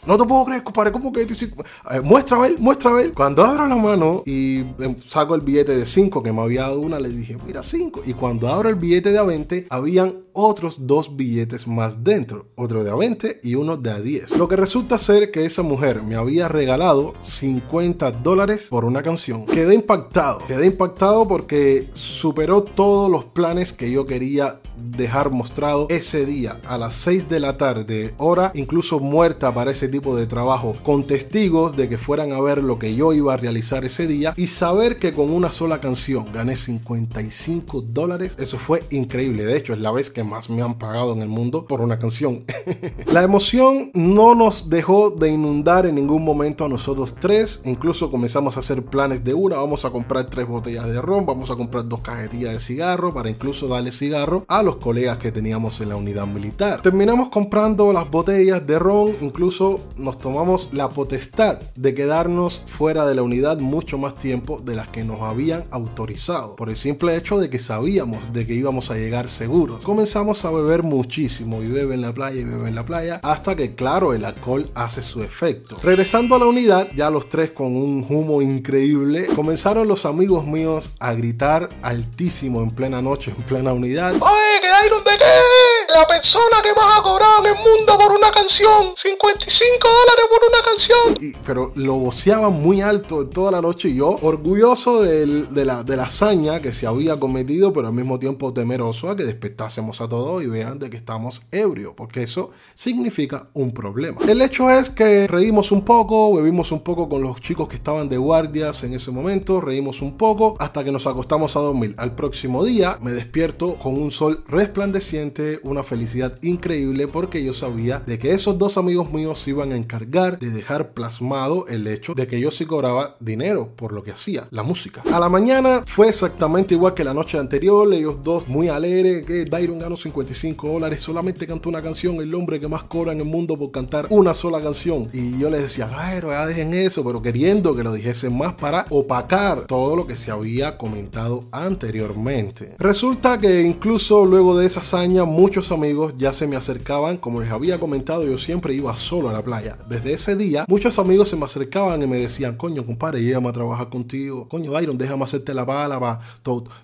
no 0.07 0.19
te 0.19 0.25
puedo 0.25 0.45
creer, 0.45 0.63
compadre, 0.63 0.93
¿cómo 0.93 1.13
que 1.13 1.25
25? 1.25 1.65
muestra 2.03 2.37
a 2.37 2.41
ver, 2.41 2.59
muestra 2.59 2.91
a 2.91 2.95
ver. 2.95 3.13
Cuando 3.13 3.45
abro 3.45 3.67
la 3.67 3.77
mano 3.77 4.23
y 4.27 4.59
em, 4.59 4.97
saco 5.07 5.35
el 5.35 5.43
billete 5.43 5.77
de 5.77 5.87
5 5.87 6.23
que 6.23 6.33
me 6.33 6.43
había 6.43 6.63
dado 6.63 6.81
una, 6.81 6.99
le 6.99 7.09
dije, 7.09 7.37
mira, 7.47 7.63
5. 7.63 8.03
Y 8.07 8.15
cuando 8.15 8.49
abro 8.49 8.69
el 8.69 8.77
billete 8.77 9.13
de 9.13 9.19
a 9.19 9.23
20, 9.23 9.67
habían 9.71 10.23
otros 10.33 10.77
dos 10.87 11.17
billetes 11.17 11.67
más 11.67 12.05
dentro, 12.05 12.47
otro 12.55 12.85
de 12.85 12.91
a 12.91 12.95
20 12.95 13.41
y 13.43 13.55
uno 13.55 13.77
de 13.77 13.91
a 13.91 14.01
10. 14.01 14.39
Lo 14.39 14.49
que 14.49 14.57
resulta 14.57 14.99
ser 14.99 15.31
que 15.31 15.45
esa 15.45 15.63
mujer 15.63 16.03
me 16.03 16.15
había 16.15 16.49
regalado 16.49 17.15
50 17.23 18.13
dólares 18.13 18.69
por 18.71 18.85
una 18.85 19.03
canción. 19.03 19.47
Quedé 19.47 19.75
impactado, 19.75 20.41
quedé 20.47 20.67
impactado 20.67 21.27
porque 21.27 21.89
superó 21.95 22.63
todos 22.63 23.11
los 23.11 23.25
planes 23.25 23.73
que 23.73 23.91
yo 23.91 24.07
quería 24.07 24.61
dejar 24.79 25.31
mostrado 25.31 25.87
ese 25.91 26.27
día 26.27 26.61
a 26.67 26.79
las 26.79 26.95
6 26.95 27.29
de 27.29 27.41
la 27.41 27.57
tarde, 27.57 28.15
hora 28.19 28.53
incluso 28.55 29.01
muerta 29.01 29.53
para 29.55 29.71
ese 29.71 29.89
tipo 29.89 30.17
de 30.17 30.27
trabajo, 30.27 30.77
con 30.83 31.05
testigos 31.05 31.77
de 31.77 31.89
que 31.89 31.99
fueran 31.99 32.33
a 32.33 32.41
ver 32.41 32.63
lo 32.63 32.79
que 32.79 32.95
yo 32.95 33.13
iba 33.13 33.35
a 33.35 33.37
realizar 33.37 33.85
ese 33.85 34.07
día 34.07 34.35
y 34.37 34.49
saber 34.49 34.99
que 34.99 35.13
con 35.13 35.31
una 35.31 35.51
sola 35.51 35.81
canción 35.81 36.33
gané 36.33 36.57
55 36.57 37.83
dólares, 37.83 38.35
eso 38.39 38.59
fue 38.59 38.83
increíble. 38.91 39.45
De 39.45 39.57
hecho, 39.57 39.73
es 39.73 39.81
la 39.81 39.93
vez 39.93 40.11
que 40.11 40.25
más 40.25 40.51
me 40.51 40.63
han 40.63 40.79
pagado 40.79 41.13
en 41.13 41.23
el 41.23 41.29
mundo 41.29 41.67
por 41.67 41.81
una 41.81 41.99
canción. 41.99 42.45
la 43.13 43.23
emoción 43.23 43.91
no 43.95 44.35
nos 44.35 44.69
dejó 44.69 45.11
de 45.11 45.31
inundar 45.31 45.87
en 45.87 45.95
ningún 45.95 46.25
momento 46.25 46.65
a 46.65 46.69
nosotros 46.69 47.15
tres, 47.21 47.61
incluso 47.65 48.11
comenzamos 48.11 48.57
a 48.57 48.61
hacer 48.61 48.85
planes 48.85 49.25
de 49.25 49.35
una, 49.35 49.57
vamos 49.57 49.85
a 49.85 49.91
comprar 49.91 50.27
tres 50.27 50.47
botellas 50.47 50.87
de 50.87 51.01
ron, 51.01 51.27
vamos 51.27 51.51
a 51.51 51.57
comprar 51.57 51.89
dos 51.89 52.01
cajetillas 52.01 52.53
de 52.53 52.61
cigarro 52.61 53.15
para 53.15 53.31
incluso 53.31 53.69
darle 53.69 53.93
cigarro 53.93 54.45
a 54.49 54.63
los 54.69 54.77
colegas 54.77 55.17
que 55.17 55.33
teníamos 55.33 55.81
en 55.81 55.89
la 55.89 55.97
unidad 55.97 56.27
militar. 56.27 56.83
Terminamos 56.83 57.31
comprando 57.31 57.91
las 57.91 58.11
botellas 58.11 58.67
de 58.67 58.79
ron, 58.79 59.13
incluso 59.23 59.81
nos 59.97 60.19
tomamos 60.19 60.69
la 60.73 60.91
potestad 60.91 61.59
de 61.75 61.95
quedarnos 61.95 62.61
fuera 62.67 63.07
de 63.07 63.15
la 63.15 63.23
unidad 63.23 63.61
mucho 63.61 63.97
más 63.97 64.17
tiempo 64.17 64.61
de 64.61 64.77
las 64.77 64.89
que 64.89 65.05
nos 65.05 65.23
habían 65.23 65.65
autorizado, 65.71 66.55
por 66.55 66.69
el 66.69 66.77
simple 66.77 67.17
hecho 67.17 67.39
de 67.39 67.49
que 67.49 67.59
sabíamos 67.59 68.31
de 68.35 68.47
que 68.47 68.53
íbamos 68.53 68.91
a 68.91 68.97
llegar 68.97 69.31
seguros. 69.31 69.83
Comenzamos 69.83 70.45
a 70.45 70.51
beber 70.51 70.83
muchísimo 70.83 71.63
y 71.63 71.69
bebe 71.69 71.95
en 71.95 72.03
la 72.03 72.13
playa 72.13 72.39
y 72.39 72.45
bebe 72.45 72.69
en 72.69 72.75
la 72.75 72.85
playa, 72.85 73.21
hasta 73.23 73.57
que 73.57 73.75
claro, 73.75 74.13
el 74.13 74.27
alcohol 74.27 74.71
hace 74.75 75.01
su 75.01 75.23
efecto. 75.23 75.79
Regresando 75.83 76.35
a 76.35 76.41
la 76.41 76.45
unidad, 76.45 76.91
ya 76.95 77.09
los 77.09 77.27
tres 77.31 77.53
con 77.53 77.75
un 77.75 78.05
humo 78.07 78.43
increíble, 78.43 79.29
comenzaron 79.35 79.89
los 79.89 80.05
amigos 80.05 80.47
míos 80.47 80.91
a 81.01 81.15
gritar 81.15 81.71
altísimo 81.81 82.63
en 82.63 82.71
plena 82.71 83.01
noche, 83.01 83.33
en 83.35 83.43
plena 83.45 83.73
unidad. 83.73 84.13
¡Oye! 84.21 84.58
Que 84.61 84.87
Iron 84.87 85.05
de 85.05 85.11
qué? 85.19 85.95
La 85.95 86.07
persona 86.07 86.63
que 86.63 86.73
más 86.75 86.99
ha 86.99 87.03
cobrado 87.03 87.45
en 87.45 87.47
el 87.47 87.55
mundo 87.55 87.99
por 87.99 88.13
una 88.13 88.31
canción. 88.31 88.93
55 88.97 89.89
dólares 89.89 90.25
por 90.31 90.41
una 90.49 90.63
canción. 90.65 91.39
pero 91.47 91.73
lo 91.75 91.95
voceaban 91.95 92.53
muy 92.53 92.83
alto 92.83 93.27
toda 93.27 93.51
la 93.51 93.61
noche 93.61 93.89
y 93.89 93.97
yo, 93.97 94.19
orgulloso 94.23 95.03
de, 95.03 95.47
la, 95.65 95.83
de 95.83 95.97
la 95.97 96.05
hazaña 96.05 96.61
que 96.61 96.73
se 96.73 96.87
había 96.87 97.19
cometido, 97.19 97.73
pero 97.73 97.89
al 97.89 97.95
mismo 97.95 98.19
tiempo 98.19 98.53
temeroso 98.53 99.11
a 99.11 99.17
que 99.17 99.25
despertásemos 99.25 100.01
a 100.01 100.09
todos 100.09 100.43
y 100.43 100.47
vean 100.47 100.79
de 100.79 100.91
que 100.91 100.97
estamos 100.97 101.43
ebrios, 101.51 101.95
porque 101.97 102.23
eso 102.23 102.51
significa 102.75 103.49
un 103.55 103.73
problema. 103.73 104.21
El 104.29 104.43
hecho 104.43 104.71
es 104.71 104.91
que 104.91 105.27
reímos 105.27 105.73
un 105.73 105.85
poco, 105.85 106.35
bebimos 106.35 106.73
un 106.73 106.81
poco 106.81 107.09
con 107.09 107.23
los 107.23 107.41
chicos 107.41 107.69
que 107.69 107.77
estaban 107.77 108.09
de 108.09 108.19
guardias 108.19 108.83
en 108.85 108.95
ese 108.95 109.11
momento, 109.11 109.61
reímos 109.61 110.03
un 110.03 110.17
poco 110.17 110.57
hasta 110.59 110.85
que 110.85 110.93
nos 110.93 111.07
acostamos 111.07 111.57
a 111.57 111.61
dormir. 111.61 111.95
Al 111.99 112.15
próximo 112.15 112.65
día 112.65 112.99
me 113.01 113.13
despierto 113.13 113.79
con 113.79 113.95
un 114.01 114.11
sol 114.11 114.45
resplandeciente, 114.49 115.61
una 115.63 115.83
felicidad 115.83 116.39
increíble 116.43 117.07
porque 117.07 117.45
yo 117.45 117.53
sabía 117.55 118.03
de 118.07 118.19
que 118.19 118.33
esos 118.33 118.59
dos 118.59 118.79
amigos 118.79 119.13
míos 119.13 119.41
se 119.41 119.51
iban 119.51 119.73
a 119.73 119.77
encargar 119.77 120.39
de 120.39 120.51
dejar 120.51 120.93
plasmado 120.93 121.67
el 121.69 121.87
hecho 121.87 122.15
de 122.15 122.27
que 122.27 122.41
yo 122.41 122.51
sí 122.51 122.65
cobraba 122.65 123.17
dinero 123.21 123.75
por 123.77 123.93
lo 123.93 124.03
que 124.03 124.13
hacía, 124.13 124.49
la 124.51 124.63
música. 124.63 125.03
A 125.13 125.21
la 125.21 125.29
mañana 125.29 125.83
fue 125.87 126.09
exactamente 126.09 126.75
igual 126.75 126.95
que 126.95 127.05
la 127.05 127.15
noche 127.15 127.39
anterior, 127.39 127.93
ellos 127.93 128.23
dos 128.23 128.49
muy 128.49 128.69
alegres, 128.69 129.27
que 129.27 129.45
Dairon 129.45 129.79
ganó 129.79 129.97
55 129.97 130.69
dólares, 130.69 131.01
solamente 131.01 131.47
cantó 131.47 131.69
una 131.69 131.83
canción, 131.83 132.17
el 132.17 132.35
hombre 132.35 132.59
que 132.59 132.69
más 132.69 132.85
cobra 132.85 133.13
en 133.13 133.19
el 133.19 133.27
mundo 133.27 133.59
por 133.59 133.71
cantar 133.71 134.07
una 134.11 134.33
sola 134.33 134.63
canción. 134.63 135.11
Y 135.13 135.39
yo 135.39 135.51
les 135.51 135.63
decía, 135.63 135.91
pero 136.11 136.31
ya 136.31 136.47
dejen 136.47 136.73
eso, 136.75 137.05
pero 137.05 137.21
queriendo 137.21 137.77
que 137.77 137.83
lo 137.83 137.93
dijesen 137.93 138.37
más 138.37 138.55
para 138.55 138.87
opacar 138.91 139.67
todo 139.67 139.95
lo 139.95 140.07
que 140.07 140.17
se 140.17 140.31
había 140.31 140.79
comentado 140.79 141.45
anteriormente. 141.53 142.77
Resulta 142.79 143.39
que 143.39 143.63
incluso 143.63 144.25
luego 144.25 144.38
de 144.39 144.67
esa 144.67 144.81
hazaña, 144.81 145.25
muchos 145.25 145.73
amigos 145.73 146.15
ya 146.17 146.33
se 146.33 146.47
me 146.47 146.55
acercaban. 146.55 147.17
Como 147.17 147.41
les 147.41 147.51
había 147.51 147.81
comentado, 147.81 148.25
yo 148.25 148.39
siempre 148.39 148.73
iba 148.73 148.95
solo 148.95 149.29
a 149.29 149.33
la 149.33 149.43
playa. 149.43 149.77
Desde 149.89 150.13
ese 150.13 150.37
día, 150.37 150.65
muchos 150.69 150.99
amigos 150.99 151.29
se 151.29 151.37
me 151.37 151.45
acercaban 151.45 152.01
y 152.03 152.07
me 152.07 152.19
decían, 152.19 152.57
coño, 152.57 152.87
compadre, 152.87 153.23
llévame 153.23 153.49
a 153.49 153.53
trabajar 153.53 153.89
contigo. 153.89 154.49
Coño, 154.49 154.71
Dairon, 154.71 154.97
déjame 154.97 155.25
hacerte 155.25 155.53
la 155.55 155.65
bala. 155.65 155.99
Va. 155.99 156.21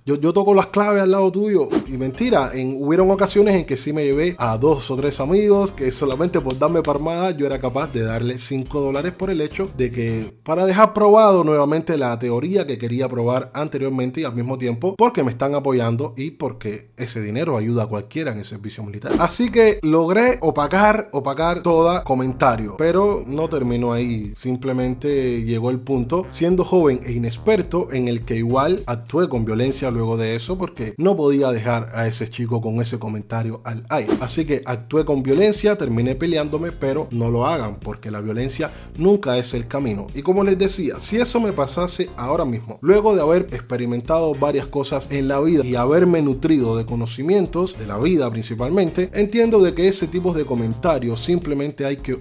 Yo, 0.04 0.16
yo 0.16 0.32
toco 0.32 0.52
las 0.52 0.66
claves 0.66 1.02
al 1.02 1.12
lado 1.12 1.30
tuyo. 1.30 1.68
Y 1.86 1.96
mentira, 1.96 2.50
en, 2.52 2.76
hubieron 2.80 3.10
ocasiones 3.10 3.54
en 3.54 3.64
que 3.64 3.76
sí 3.76 3.92
me 3.92 4.04
llevé 4.04 4.34
a 4.38 4.58
dos 4.58 4.90
o 4.90 4.96
tres 4.96 5.20
amigos 5.20 5.70
que 5.72 5.92
solamente 5.92 6.40
por 6.40 6.58
darme 6.58 6.82
parmada 6.82 7.30
yo 7.30 7.46
era 7.46 7.60
capaz 7.60 7.92
de 7.92 8.02
darle 8.02 8.38
5 8.38 8.80
dólares 8.80 9.12
por 9.12 9.30
el 9.30 9.40
hecho 9.40 9.70
de 9.76 9.90
que 9.90 10.34
para 10.42 10.66
dejar 10.66 10.92
probado 10.92 11.44
nuevamente 11.44 11.96
la 11.96 12.18
teoría 12.18 12.66
que 12.66 12.78
quería 12.78 13.08
probar 13.08 13.50
anteriormente 13.54 14.20
y 14.20 14.24
al 14.24 14.34
mismo 14.34 14.58
tiempo 14.58 14.94
porque 14.96 15.22
me 15.22 15.30
están 15.30 15.54
apoyando 15.54 16.14
y 16.16 16.32
porque 16.32 16.90
ese 16.96 17.20
dinero 17.20 17.33
ayuda 17.40 17.84
a 17.84 17.86
cualquiera 17.86 18.32
en 18.32 18.38
el 18.38 18.44
servicio 18.44 18.82
militar. 18.82 19.12
Así 19.18 19.50
que 19.50 19.78
logré 19.82 20.38
opacar, 20.40 21.08
opacar 21.12 21.62
toda 21.62 22.02
comentario, 22.04 22.76
pero 22.78 23.24
no 23.26 23.48
terminó 23.48 23.92
ahí. 23.92 24.32
Simplemente 24.36 25.42
llegó 25.42 25.70
el 25.70 25.80
punto, 25.80 26.26
siendo 26.30 26.64
joven 26.64 27.00
e 27.04 27.12
inexperto, 27.12 27.92
en 27.92 28.08
el 28.08 28.24
que 28.24 28.36
igual 28.36 28.82
actué 28.86 29.28
con 29.28 29.44
violencia 29.44 29.90
luego 29.90 30.16
de 30.16 30.36
eso, 30.36 30.56
porque 30.56 30.94
no 30.96 31.16
podía 31.16 31.50
dejar 31.50 31.90
a 31.92 32.06
ese 32.06 32.28
chico 32.28 32.60
con 32.60 32.80
ese 32.80 32.98
comentario 32.98 33.60
al 33.64 33.84
aire. 33.88 34.12
Así 34.20 34.44
que 34.44 34.62
actué 34.64 35.04
con 35.04 35.22
violencia, 35.22 35.76
terminé 35.76 36.14
peleándome, 36.14 36.72
pero 36.72 37.08
no 37.10 37.30
lo 37.30 37.46
hagan, 37.46 37.76
porque 37.80 38.10
la 38.10 38.20
violencia 38.20 38.72
nunca 38.96 39.36
es 39.38 39.54
el 39.54 39.66
camino. 39.66 40.06
Y 40.14 40.22
como 40.22 40.44
les 40.44 40.58
decía, 40.58 40.98
si 41.00 41.16
eso 41.16 41.40
me 41.40 41.52
pasase 41.52 42.10
ahora 42.16 42.44
mismo, 42.44 42.78
luego 42.80 43.14
de 43.14 43.22
haber 43.22 43.42
experimentado 43.52 44.34
varias 44.34 44.66
cosas 44.66 45.08
en 45.10 45.28
la 45.28 45.40
vida 45.40 45.64
y 45.64 45.74
haberme 45.74 46.22
nutrido 46.22 46.76
de 46.76 46.86
conocimiento, 46.86 47.23
de 47.26 47.86
la 47.86 47.96
vida 47.98 48.30
principalmente, 48.30 49.10
entiendo 49.14 49.58
de 49.58 49.74
que 49.74 49.88
ese 49.88 50.08
tipo 50.08 50.34
de 50.34 50.44
comentarios 50.44 51.24
simplemente 51.24 51.86
hay 51.86 51.96
que 51.96 52.16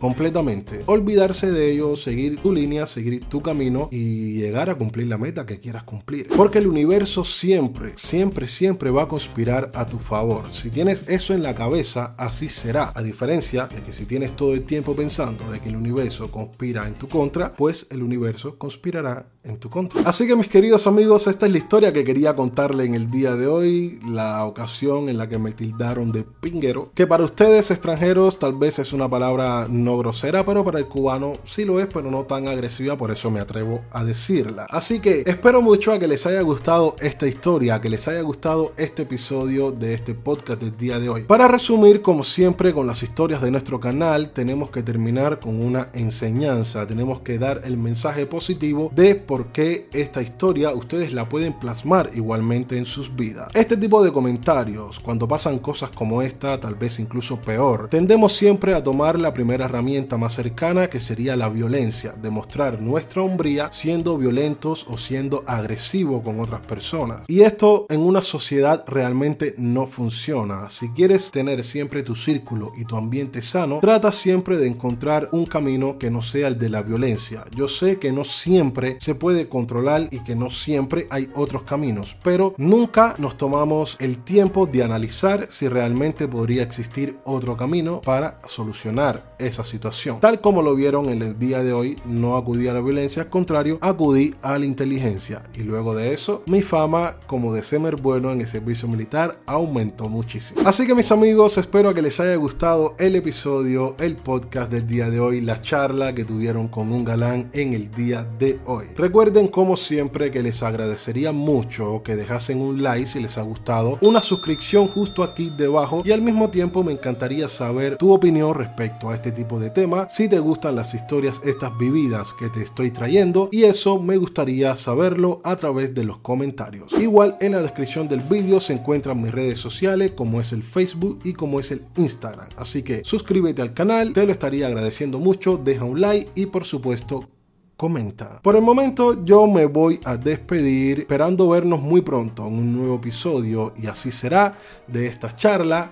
completamente. 0.00 0.82
Olvidarse 0.86 1.50
de 1.50 1.72
ellos, 1.72 2.02
seguir 2.02 2.40
tu 2.40 2.52
línea, 2.52 2.86
seguir 2.86 3.24
tu 3.24 3.42
camino 3.42 3.88
y 3.90 4.34
llegar 4.34 4.70
a 4.70 4.74
cumplir 4.74 5.08
la 5.08 5.18
meta 5.18 5.46
que 5.46 5.60
quieras 5.60 5.84
cumplir. 5.84 6.28
Porque 6.36 6.58
el 6.58 6.66
universo 6.66 7.24
siempre, 7.24 7.92
siempre, 7.96 8.48
siempre 8.48 8.90
va 8.90 9.02
a 9.02 9.08
conspirar 9.08 9.70
a 9.74 9.86
tu 9.86 9.98
favor. 9.98 10.52
Si 10.52 10.70
tienes 10.70 11.08
eso 11.08 11.34
en 11.34 11.42
la 11.42 11.54
cabeza, 11.54 12.14
así 12.18 12.48
será. 12.48 12.92
A 12.94 13.02
diferencia 13.02 13.66
de 13.66 13.82
que 13.82 13.92
si 13.92 14.06
tienes 14.06 14.36
todo 14.36 14.54
el 14.54 14.64
tiempo 14.64 14.94
pensando 14.94 15.50
de 15.50 15.60
que 15.60 15.68
el 15.68 15.76
universo 15.76 16.30
conspira 16.30 16.86
en 16.86 16.94
tu 16.94 17.08
contra, 17.08 17.52
pues 17.52 17.86
el 17.90 18.02
universo 18.02 18.58
conspirará 18.58 19.26
en 19.44 19.58
tu 19.58 19.68
contra. 19.68 20.00
Así 20.02 20.26
que 20.26 20.36
mis 20.36 20.48
queridos 20.48 20.86
amigos, 20.86 21.26
esta 21.26 21.46
es 21.46 21.52
la 21.52 21.58
historia 21.58 21.92
que 21.92 22.04
quería 22.04 22.34
contarle 22.34 22.84
en 22.84 22.94
el 22.94 23.10
día 23.10 23.34
de 23.36 23.46
hoy 23.46 24.00
la 24.06 24.44
ocasión 24.44 25.08
en 25.08 25.18
la 25.18 25.28
que 25.28 25.38
me 25.38 25.52
tildaron 25.52 26.12
de 26.12 26.24
pinguero, 26.24 26.90
que 26.94 27.06
para 27.06 27.24
ustedes 27.24 27.70
extranjeros 27.70 28.38
tal 28.38 28.54
vez 28.54 28.78
es 28.78 28.92
una 28.92 29.08
palabra 29.08 29.66
no 29.82 29.98
grosera, 29.98 30.44
pero 30.46 30.64
para 30.64 30.78
el 30.78 30.86
cubano 30.86 31.34
sí 31.44 31.64
lo 31.64 31.80
es, 31.80 31.86
pero 31.86 32.10
no 32.10 32.24
tan 32.24 32.48
agresiva, 32.48 32.96
por 32.96 33.10
eso 33.10 33.30
me 33.30 33.40
atrevo 33.40 33.82
a 33.90 34.04
decirla. 34.04 34.66
Así 34.70 35.00
que 35.00 35.22
espero 35.26 35.62
mucho 35.62 35.92
a 35.92 35.98
que 35.98 36.08
les 36.08 36.26
haya 36.26 36.40
gustado 36.42 36.96
esta 37.00 37.26
historia, 37.26 37.80
que 37.80 37.90
les 37.90 38.06
haya 38.08 38.20
gustado 38.22 38.72
este 38.76 39.02
episodio 39.02 39.72
de 39.72 39.94
este 39.94 40.14
podcast 40.14 40.60
del 40.60 40.76
día 40.76 40.98
de 40.98 41.08
hoy. 41.08 41.22
Para 41.22 41.48
resumir, 41.48 42.02
como 42.02 42.24
siempre, 42.24 42.72
con 42.72 42.86
las 42.86 43.02
historias 43.02 43.42
de 43.42 43.50
nuestro 43.50 43.80
canal, 43.80 44.30
tenemos 44.30 44.70
que 44.70 44.82
terminar 44.82 45.40
con 45.40 45.60
una 45.62 45.88
enseñanza, 45.92 46.86
tenemos 46.86 47.20
que 47.20 47.38
dar 47.38 47.62
el 47.64 47.76
mensaje 47.76 48.26
positivo 48.26 48.90
de 48.94 49.14
por 49.14 49.48
qué 49.48 49.88
esta 49.92 50.22
historia 50.22 50.72
ustedes 50.72 51.12
la 51.12 51.28
pueden 51.28 51.58
plasmar 51.58 52.10
igualmente 52.14 52.78
en 52.78 52.86
sus 52.86 53.14
vidas. 53.14 53.48
Este 53.54 53.76
tipo 53.76 54.02
de 54.02 54.12
comentarios, 54.12 55.00
cuando 55.00 55.28
pasan 55.28 55.58
cosas 55.58 55.90
como 55.90 56.22
esta, 56.22 56.60
tal 56.60 56.74
vez 56.74 56.98
incluso 56.98 57.40
peor, 57.40 57.88
tendemos 57.88 58.32
siempre 58.32 58.74
a 58.74 58.82
tomar 58.82 59.18
la 59.18 59.32
primera 59.34 59.63
herramienta 59.64 60.16
más 60.16 60.34
cercana 60.34 60.88
que 60.88 61.00
sería 61.00 61.36
la 61.36 61.48
violencia, 61.48 62.12
demostrar 62.12 62.80
nuestra 62.80 63.22
hombría 63.22 63.70
siendo 63.72 64.16
violentos 64.18 64.86
o 64.88 64.96
siendo 64.96 65.44
agresivos 65.46 66.22
con 66.22 66.40
otras 66.40 66.60
personas. 66.60 67.22
Y 67.28 67.40
esto 67.40 67.86
en 67.88 68.00
una 68.00 68.22
sociedad 68.22 68.84
realmente 68.86 69.54
no 69.58 69.86
funciona. 69.86 70.70
Si 70.70 70.88
quieres 70.90 71.30
tener 71.30 71.64
siempre 71.64 72.02
tu 72.02 72.14
círculo 72.14 72.72
y 72.76 72.84
tu 72.84 72.96
ambiente 72.96 73.42
sano, 73.42 73.80
trata 73.80 74.12
siempre 74.12 74.56
de 74.56 74.66
encontrar 74.66 75.28
un 75.32 75.46
camino 75.46 75.98
que 75.98 76.10
no 76.10 76.22
sea 76.22 76.48
el 76.48 76.58
de 76.58 76.68
la 76.68 76.82
violencia. 76.82 77.44
Yo 77.54 77.68
sé 77.68 77.98
que 77.98 78.12
no 78.12 78.24
siempre 78.24 78.96
se 79.00 79.14
puede 79.14 79.48
controlar 79.48 80.08
y 80.10 80.20
que 80.20 80.34
no 80.34 80.50
siempre 80.50 81.06
hay 81.10 81.30
otros 81.34 81.62
caminos, 81.62 82.16
pero 82.22 82.54
nunca 82.56 83.14
nos 83.18 83.36
tomamos 83.36 83.96
el 84.00 84.22
tiempo 84.24 84.66
de 84.66 84.82
analizar 84.82 85.46
si 85.50 85.68
realmente 85.68 86.28
podría 86.28 86.62
existir 86.62 87.18
otro 87.24 87.56
camino 87.56 88.00
para 88.00 88.38
solucionar 88.46 89.34
esa 89.54 89.64
situación. 89.64 90.20
Tal 90.20 90.40
como 90.40 90.62
lo 90.62 90.74
vieron 90.74 91.08
en 91.08 91.22
el 91.22 91.38
día 91.38 91.62
de 91.62 91.72
hoy, 91.72 91.96
no 92.04 92.36
acudí 92.36 92.66
a 92.66 92.74
la 92.74 92.80
violencia, 92.80 93.22
al 93.22 93.28
contrario, 93.28 93.78
acudí 93.80 94.34
a 94.42 94.58
la 94.58 94.66
inteligencia 94.66 95.44
y 95.54 95.62
luego 95.62 95.94
de 95.94 96.12
eso 96.12 96.42
mi 96.46 96.60
fama 96.60 97.16
como 97.26 97.54
de 97.54 97.62
semer 97.62 97.96
bueno 97.96 98.32
en 98.32 98.40
el 98.40 98.48
servicio 98.48 98.88
militar 98.88 99.38
aumentó 99.46 100.08
muchísimo. 100.08 100.60
Así 100.64 100.86
que 100.86 100.94
mis 100.94 101.10
amigos, 101.12 101.56
espero 101.56 101.94
que 101.94 102.02
les 102.02 102.18
haya 102.18 102.34
gustado 102.34 102.96
el 102.98 103.14
episodio, 103.14 103.94
el 104.00 104.16
podcast 104.16 104.72
del 104.72 104.86
día 104.86 105.08
de 105.08 105.20
hoy, 105.20 105.40
la 105.40 105.62
charla 105.62 106.14
que 106.14 106.24
tuvieron 106.24 106.68
con 106.68 106.92
un 106.92 107.04
galán 107.04 107.48
en 107.52 107.74
el 107.74 107.90
día 107.92 108.26
de 108.38 108.58
hoy. 108.66 108.86
Recuerden 108.96 109.46
como 109.46 109.76
siempre 109.76 110.32
que 110.32 110.42
les 110.42 110.62
agradecería 110.62 111.30
mucho 111.30 112.02
que 112.02 112.16
dejasen 112.16 112.60
un 112.60 112.82
like 112.82 113.06
si 113.06 113.20
les 113.20 113.38
ha 113.38 113.42
gustado, 113.42 113.98
una 114.02 114.20
suscripción 114.20 114.88
justo 114.88 115.22
aquí 115.22 115.52
debajo 115.56 116.02
y 116.04 116.10
al 116.10 116.22
mismo 116.22 116.50
tiempo 116.50 116.82
me 116.82 116.92
encantaría 116.92 117.48
saber 117.48 117.96
tu 117.96 118.12
opinión 118.12 118.54
respecto 118.54 119.10
a 119.10 119.14
este 119.14 119.30
de 119.44 119.70
tema, 119.70 120.08
si 120.08 120.28
te 120.28 120.38
gustan 120.38 120.74
las 120.74 120.94
historias 120.94 121.40
estas 121.44 121.76
vividas 121.76 122.32
que 122.32 122.48
te 122.48 122.62
estoy 122.62 122.90
trayendo 122.90 123.50
y 123.52 123.64
eso 123.64 124.00
me 124.00 124.16
gustaría 124.16 124.74
saberlo 124.76 125.40
a 125.44 125.54
través 125.56 125.94
de 125.94 126.04
los 126.04 126.18
comentarios. 126.18 126.92
Igual 126.98 127.36
en 127.40 127.52
la 127.52 127.62
descripción 127.62 128.08
del 128.08 128.20
vídeo 128.20 128.58
se 128.58 128.72
encuentran 128.72 129.20
mis 129.20 129.32
redes 129.32 129.58
sociales 129.58 130.12
como 130.12 130.40
es 130.40 130.52
el 130.52 130.62
Facebook 130.62 131.20
y 131.24 131.34
como 131.34 131.60
es 131.60 131.70
el 131.70 131.82
Instagram. 131.96 132.48
Así 132.56 132.82
que 132.82 133.04
suscríbete 133.04 133.60
al 133.60 133.74
canal, 133.74 134.14
te 134.14 134.26
lo 134.26 134.32
estaría 134.32 134.66
agradeciendo 134.66 135.18
mucho, 135.18 135.58
deja 135.58 135.84
un 135.84 136.00
like 136.00 136.30
y 136.34 136.46
por 136.46 136.64
supuesto 136.64 137.28
comenta. 137.76 138.40
Por 138.42 138.56
el 138.56 138.62
momento 138.62 139.24
yo 139.24 139.46
me 139.46 139.66
voy 139.66 140.00
a 140.04 140.16
despedir 140.16 141.00
esperando 141.00 141.48
vernos 141.50 141.80
muy 141.80 142.00
pronto 142.00 142.46
en 142.46 142.54
un 142.54 142.76
nuevo 142.76 142.94
episodio 142.96 143.74
y 143.76 143.88
así 143.88 144.10
será 144.10 144.56
de 144.86 145.06
esta 145.06 145.36
charla 145.36 145.90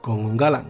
con 0.00 0.24
un 0.24 0.36
galán. 0.36 0.64